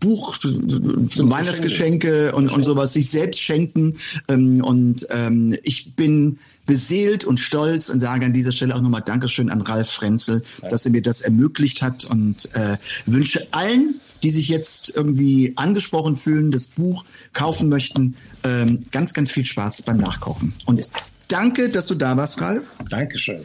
Buch, 0.00 0.36
so 0.40 1.30
Weihnachtsgeschenke 1.30 2.32
und, 2.32 2.50
und 2.50 2.62
sowas, 2.64 2.92
sich 2.92 3.10
selbst 3.10 3.40
schenken. 3.40 3.96
Ähm, 4.28 4.62
und 4.62 5.06
ähm, 5.10 5.56
ich 5.62 5.94
bin 5.96 6.38
beseelt 6.66 7.24
und 7.24 7.38
stolz 7.38 7.90
und 7.90 8.00
sage 8.00 8.26
an 8.26 8.32
dieser 8.32 8.52
Stelle 8.52 8.74
auch 8.74 8.80
nochmal 8.80 9.02
Dankeschön 9.02 9.50
an 9.50 9.60
Ralf 9.60 9.90
Frenzel, 9.90 10.42
dass 10.68 10.84
er 10.86 10.92
mir 10.92 11.02
das 11.02 11.20
ermöglicht 11.20 11.82
hat 11.82 12.04
und 12.04 12.54
äh, 12.54 12.78
wünsche 13.06 13.48
allen, 13.50 14.00
die 14.22 14.30
sich 14.30 14.48
jetzt 14.48 14.94
irgendwie 14.94 15.52
angesprochen 15.56 16.16
fühlen, 16.16 16.50
das 16.50 16.68
Buch 16.68 17.04
kaufen 17.32 17.68
möchten, 17.68 18.16
ähm, 18.42 18.86
ganz, 18.90 19.12
ganz 19.12 19.30
viel 19.30 19.44
Spaß 19.44 19.82
beim 19.82 19.98
Nachkochen. 19.98 20.54
Und 20.64 20.88
danke, 21.28 21.68
dass 21.68 21.88
du 21.88 21.94
da 21.94 22.16
warst, 22.16 22.40
Ralf. 22.40 22.74
Dankeschön. 22.88 23.44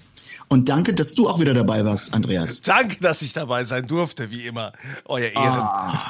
Und 0.51 0.67
danke, 0.67 0.95
dass 0.95 1.13
du 1.13 1.29
auch 1.29 1.39
wieder 1.39 1.53
dabei 1.53 1.85
warst, 1.85 2.15
Andreas. 2.15 2.61
Danke, 2.61 2.97
dass 3.01 3.21
ich 3.21 3.33
dabei 3.33 3.65
sein 3.65 3.85
durfte, 3.85 4.31
wie 4.31 4.47
immer. 4.47 4.71
Euer 5.05 5.27
Ehren. 5.27 5.35
Ah, 5.37 6.01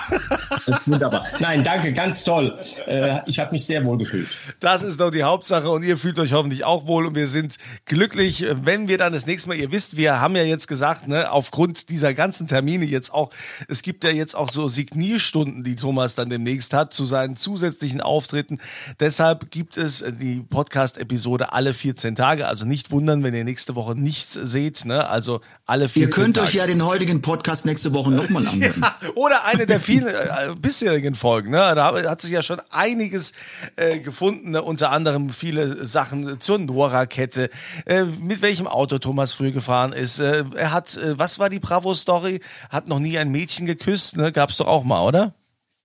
das 0.66 0.80
ist 0.80 0.88
wunderbar. 0.88 1.26
Nein, 1.40 1.62
danke, 1.62 1.92
ganz 1.92 2.24
toll. 2.24 2.58
Äh, 2.88 3.20
ich 3.26 3.38
habe 3.38 3.52
mich 3.52 3.66
sehr 3.66 3.84
wohl 3.84 3.98
gefühlt. 3.98 4.30
Das 4.62 4.82
ist 4.82 5.02
doch 5.02 5.12
die 5.12 5.24
Hauptsache 5.24 5.70
und 5.70 5.84
ihr 5.84 5.98
fühlt 5.98 6.18
euch 6.20 6.32
hoffentlich 6.32 6.64
auch 6.64 6.88
wohl 6.88 7.06
und 7.06 7.16
wir 7.16 7.28
sind 7.28 7.58
glücklich, 7.84 8.46
wenn 8.50 8.88
wir 8.88 8.98
dann 8.98 9.12
das 9.12 9.26
nächste 9.26 9.50
Mal, 9.50 9.56
ihr 9.56 9.74
wisst, 9.74 9.98
wir 9.98 10.22
haben 10.22 10.38
ja 10.38 10.44
jetzt 10.44 10.70
gesagt, 10.70 11.10
ne, 11.10 11.30
aufgrund 11.30 11.90
dieser 11.90 12.14
ganzen 12.14 12.48
Termine 12.48 12.86
jetzt 12.86 13.14
auch, 13.14 13.32
es 13.68 13.82
gibt 13.82 14.06
ja 14.06 14.10
jetzt 14.10 14.36
auch 14.36 14.50
so 14.50 14.70
Signierstunden, 14.70 15.66
die 15.66 15.76
Thomas 15.76 16.16
dann 16.16 16.30
demnächst 16.30 16.74
hat 16.74 16.94
zu 16.94 17.06
seinen 17.06 17.36
zusätzlichen 17.36 18.00
Auftritten. 18.00 18.58
Deshalb 19.02 19.52
gibt 19.52 19.76
es 19.76 20.02
die 20.18 20.40
Podcast-Episode 20.40 21.52
alle 21.52 21.74
14 21.74 22.16
Tage. 22.16 22.48
Also 22.48 22.64
nicht 22.64 22.92
wundern, 22.92 23.22
wenn 23.22 23.34
ihr 23.34 23.44
nächste 23.44 23.76
Woche 23.76 24.00
nichts 24.00 24.29
seht, 24.34 24.86
ne? 24.86 25.08
Also 25.08 25.42
alle 25.66 25.90
14 25.90 26.02
Ihr 26.02 26.10
könnt 26.10 26.36
Tage. 26.38 26.48
euch 26.48 26.54
ja 26.56 26.68
den 26.68 26.86
heutigen 26.86 27.22
Podcast 27.22 27.66
nächste 27.66 27.94
Woche 27.94 28.12
nochmal 28.12 28.46
anhören. 28.48 28.82
Ja, 28.82 28.96
oder 29.16 29.46
eine 29.46 29.66
der 29.66 29.80
vielen 29.80 30.08
äh, 30.08 30.56
bisherigen 30.60 31.16
Folgen. 31.16 31.52
Ne? 31.52 31.58
Da 31.58 31.94
hat 32.10 32.22
sich 32.22 32.32
ja 32.32 32.44
schon 32.44 32.62
einiges 32.70 33.34
äh, 33.76 34.00
gefunden, 34.00 34.52
ne? 34.52 34.62
unter 34.62 34.92
anderem 34.92 35.30
viele 35.30 35.86
Sachen 35.86 36.40
zur 36.40 36.60
Nora-Kette, 36.60 37.50
äh, 37.86 38.04
mit 38.04 38.42
welchem 38.42 38.68
Auto 38.68 38.98
Thomas 39.00 39.34
früh 39.34 39.52
gefahren 39.52 39.94
ist. 39.94 40.20
Äh, 40.20 40.44
er 40.56 40.72
hat, 40.72 40.98
äh, 40.98 41.18
was 41.18 41.40
war 41.40 41.50
die 41.50 41.60
Bravo-Story? 41.60 42.42
Hat 42.70 42.88
noch 42.88 43.00
nie 43.00 43.18
ein 43.18 43.30
Mädchen 43.32 43.66
geküsst, 43.66 44.18
ne? 44.18 44.32
Gab's 44.32 44.58
doch 44.58 44.68
auch 44.68 44.84
mal, 44.84 45.04
oder? 45.06 45.34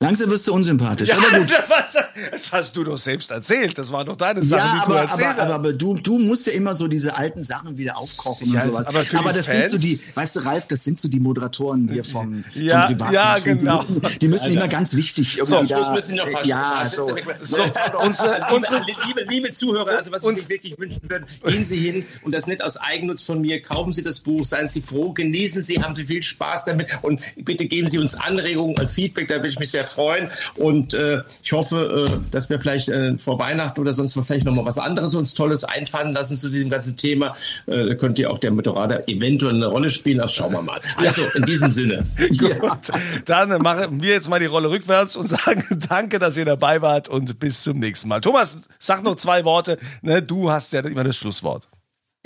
Langsam 0.03 0.29
wirst 0.29 0.47
du 0.49 0.53
unsympathisch. 0.53 1.09
Ja, 1.09 1.17
aber 1.17 1.39
gut. 1.39 1.51
was, 1.69 1.97
das 2.33 2.53
hast 2.53 2.77
du 2.77 2.85
doch 2.85 2.99
selbst 2.99 3.31
erzählt. 3.31 3.79
Das 3.79 3.91
war 3.93 4.05
doch 4.05 4.17
deine 4.17 4.43
Sache, 4.43 4.61
Ja, 4.61 4.75
die 4.75 4.81
aber, 4.83 4.95
du 4.95 5.01
erzählt 5.01 5.29
aber, 5.29 5.43
aber, 5.43 5.55
aber 5.55 5.73
du, 5.73 5.95
du 5.95 6.19
musst 6.19 6.47
ja 6.47 6.53
immer 6.53 6.75
so 6.75 6.89
diese 6.89 7.15
alten 7.17 7.43
Sachen 7.45 7.79
wieder 7.79 7.97
aufkochen 7.97 8.53
Ja, 8.53 8.65
und 8.65 8.71
sowas. 8.73 8.87
aber 8.87 9.01
für 9.01 9.17
die 9.19 9.25
das 9.33 9.47
sind 9.47 9.65
so 9.67 9.71
Fans- 9.71 9.83
die, 9.83 10.01
weißt 10.15 10.37
du, 10.37 10.41
Ralf, 10.41 10.67
das 10.67 10.85
sind 10.85 10.99
so 10.99 11.09
die 11.09 11.21
Moderatoren 11.21 11.89
hier 11.91 12.05
vom, 12.05 12.45
Ja, 12.55 12.87
vom 12.89 12.97
Privaten. 12.97 13.15
ja, 13.15 13.39
genau. 13.39 13.83
Die 13.85 13.93
müssen, 13.95 14.19
die 14.19 14.29
müssen 14.29 14.51
immer 14.53 14.69
ganz 14.69 14.95
wichtig 14.95 15.39
irgendwie 15.39 15.67
Schluss 15.69 15.87
da, 15.87 15.93
müssen 15.95 16.17
noch 16.17 16.31
mal 16.31 16.47
ja, 16.47 16.83
so. 16.85 17.17
So, 17.45 17.63
unsere, 18.03 18.47
unsere, 18.55 18.81
liebe, 18.85 19.01
liebe, 19.07 19.23
liebe 19.31 19.53
Zuhörer, 19.53 19.97
also 19.97 20.13
was 20.13 20.25
Uns- 20.25 20.41
ich 20.43 20.49
mir 20.49 20.55
wirklich 20.57 20.79
wünschen 20.79 21.01
würde, 21.09 21.27
gehen 21.47 21.65
Sie 21.65 21.79
hin 21.79 22.05
und 22.23 22.33
das 22.35 22.47
nicht 22.49 22.63
aus 22.63 22.77
Eigennutz 22.77 23.23
von 23.23 23.41
mir, 23.41 23.63
kaufen 23.63 23.93
Sie 23.93 24.03
das 24.03 24.21
Buch, 24.21 24.45
seien 24.45 24.67
Sie 24.69 24.83
froh, 24.83 25.13
genießen 25.13 25.63
Sie, 25.63 25.81
haben 25.83 25.95
Sie 25.95 26.05
viel 26.05 26.23
Spaß 26.23 26.65
damit 26.67 26.89
und 27.03 27.21
bitte 27.37 27.65
geben 27.67 27.87
Sie 27.89 27.99
uns 27.99 28.15
Anregungen 28.17 28.77
und 28.79 28.91
Feedback, 28.91 29.29
da 29.29 29.37
würde 29.37 29.49
ich 29.49 29.59
mich 29.61 29.71
sehr 29.71 29.84
freuen 29.85 30.29
und 30.57 30.95
äh, 30.95 31.23
ich 31.43 31.53
hoffe, 31.53 32.09
äh, 32.09 32.31
dass 32.31 32.49
wir 32.51 32.61
vielleicht 32.61 32.89
äh, 32.89 33.17
vor 33.19 33.39
Weihnachten 33.39 33.81
oder 33.81 33.93
sonst 33.93 34.17
mal 34.17 34.25
vielleicht 34.25 34.47
noch 34.47 34.55
mal 34.55 34.65
was 34.65 34.79
anderes 34.79 35.15
uns 35.15 35.35
Tolles 35.35 35.65
einfallen 35.65 36.13
lassen 36.13 36.37
zu 36.37 36.51
diesem 36.51 36.71
ganzen 36.71 36.97
Thema. 36.97 37.35
Äh, 37.67 37.87
da 37.87 37.95
könnte 37.95 38.23
ja 38.23 38.31
auch 38.31 38.39
der 38.39 38.51
Moderator 38.51 39.01
eventuell 39.07 39.55
eine 39.55 39.67
Rolle 39.67 39.91
spielen, 39.91 40.19
das 40.19 40.33
schauen 40.33 40.53
wir 40.53 40.63
mal. 40.63 40.81
Also 40.97 41.23
in 41.35 41.43
diesem 41.45 41.73
Sinne. 41.73 42.07
Gut, 42.39 42.91
dann 43.25 43.63
machen 43.63 44.03
wir 44.03 44.13
jetzt 44.13 44.29
mal 44.29 44.41
die 44.41 44.47
Rolle 44.47 44.71
rückwärts 44.71 45.17
und 45.17 45.29
sagen 45.29 45.65
danke, 45.89 46.19
dass 46.19 46.37
ihr 46.37 46.45
dabei 46.45 46.83
wart 46.83 47.09
und 47.09 47.39
bis 47.39 47.63
zum 47.63 47.79
nächsten 47.79 48.09
Mal. 48.09 48.21
Thomas, 48.21 48.59
sag 48.79 49.03
noch 49.03 49.17
zwei 49.17 49.45
Worte. 49.45 49.79
Ne, 50.03 50.23
du 50.23 50.51
hast 50.51 50.73
ja 50.73 50.81
immer 50.81 51.05
das 51.05 51.17
Schlusswort. 51.17 51.69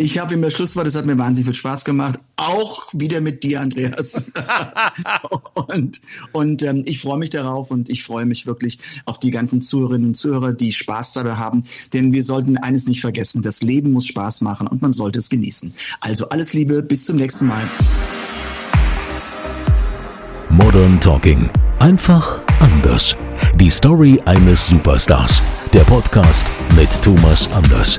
Ich 0.01 0.17
habe 0.21 0.35
ihm 0.35 0.43
das 0.43 0.55
Schlusswort, 0.55 0.87
es 0.87 0.95
hat 0.95 1.07
mir 1.07 1.19
wahnsinnig 1.19 1.47
viel 1.47 1.57
Spaß 1.57 1.85
gemacht. 1.85 2.21
Auch 2.37 2.87
wieder 2.93 3.21
mit 3.21 3.43
dir, 3.43 3.61
Andreas. 3.61 4.27
und 5.55 6.01
und 6.31 6.63
ähm, 6.63 6.85
ich 6.87 7.01
freue 7.01 7.19
mich 7.19 7.31
darauf 7.31 7.73
und 7.73 7.91
ich 7.91 8.05
freue 8.05 8.25
mich 8.25 8.47
wirklich 8.47 8.79
auf 9.07 9.19
die 9.19 9.33
ganzen 9.33 9.61
Zuhörerinnen 9.61 10.07
und 10.07 10.15
Zuhörer, 10.15 10.53
die 10.53 10.73
Spaß 10.73 11.15
dabei 11.15 11.35
haben. 11.35 11.65
Denn 11.95 12.13
wir 12.13 12.23
sollten 12.23 12.57
eines 12.59 12.87
nicht 12.87 13.01
vergessen, 13.01 13.43
das 13.43 13.61
Leben 13.61 13.91
muss 13.91 14.07
Spaß 14.07 14.41
machen 14.43 14.69
und 14.69 14.83
man 14.83 14.93
sollte 14.93 15.19
es 15.19 15.31
genießen. 15.31 15.75
Also 15.99 16.29
alles 16.29 16.53
Liebe, 16.53 16.85
bis 16.85 17.05
zum 17.05 17.17
nächsten 17.17 17.47
Mal. 17.47 17.69
Modern 20.49 21.01
Talking. 21.01 21.51
Einfach 21.81 22.41
anders. 22.61 23.17
Die 23.57 23.71
Story 23.71 24.21
eines 24.27 24.69
Superstars. 24.69 25.43
Der 25.73 25.83
Podcast 25.83 26.53
mit 26.77 26.91
Thomas 27.03 27.51
Anders. 27.51 27.99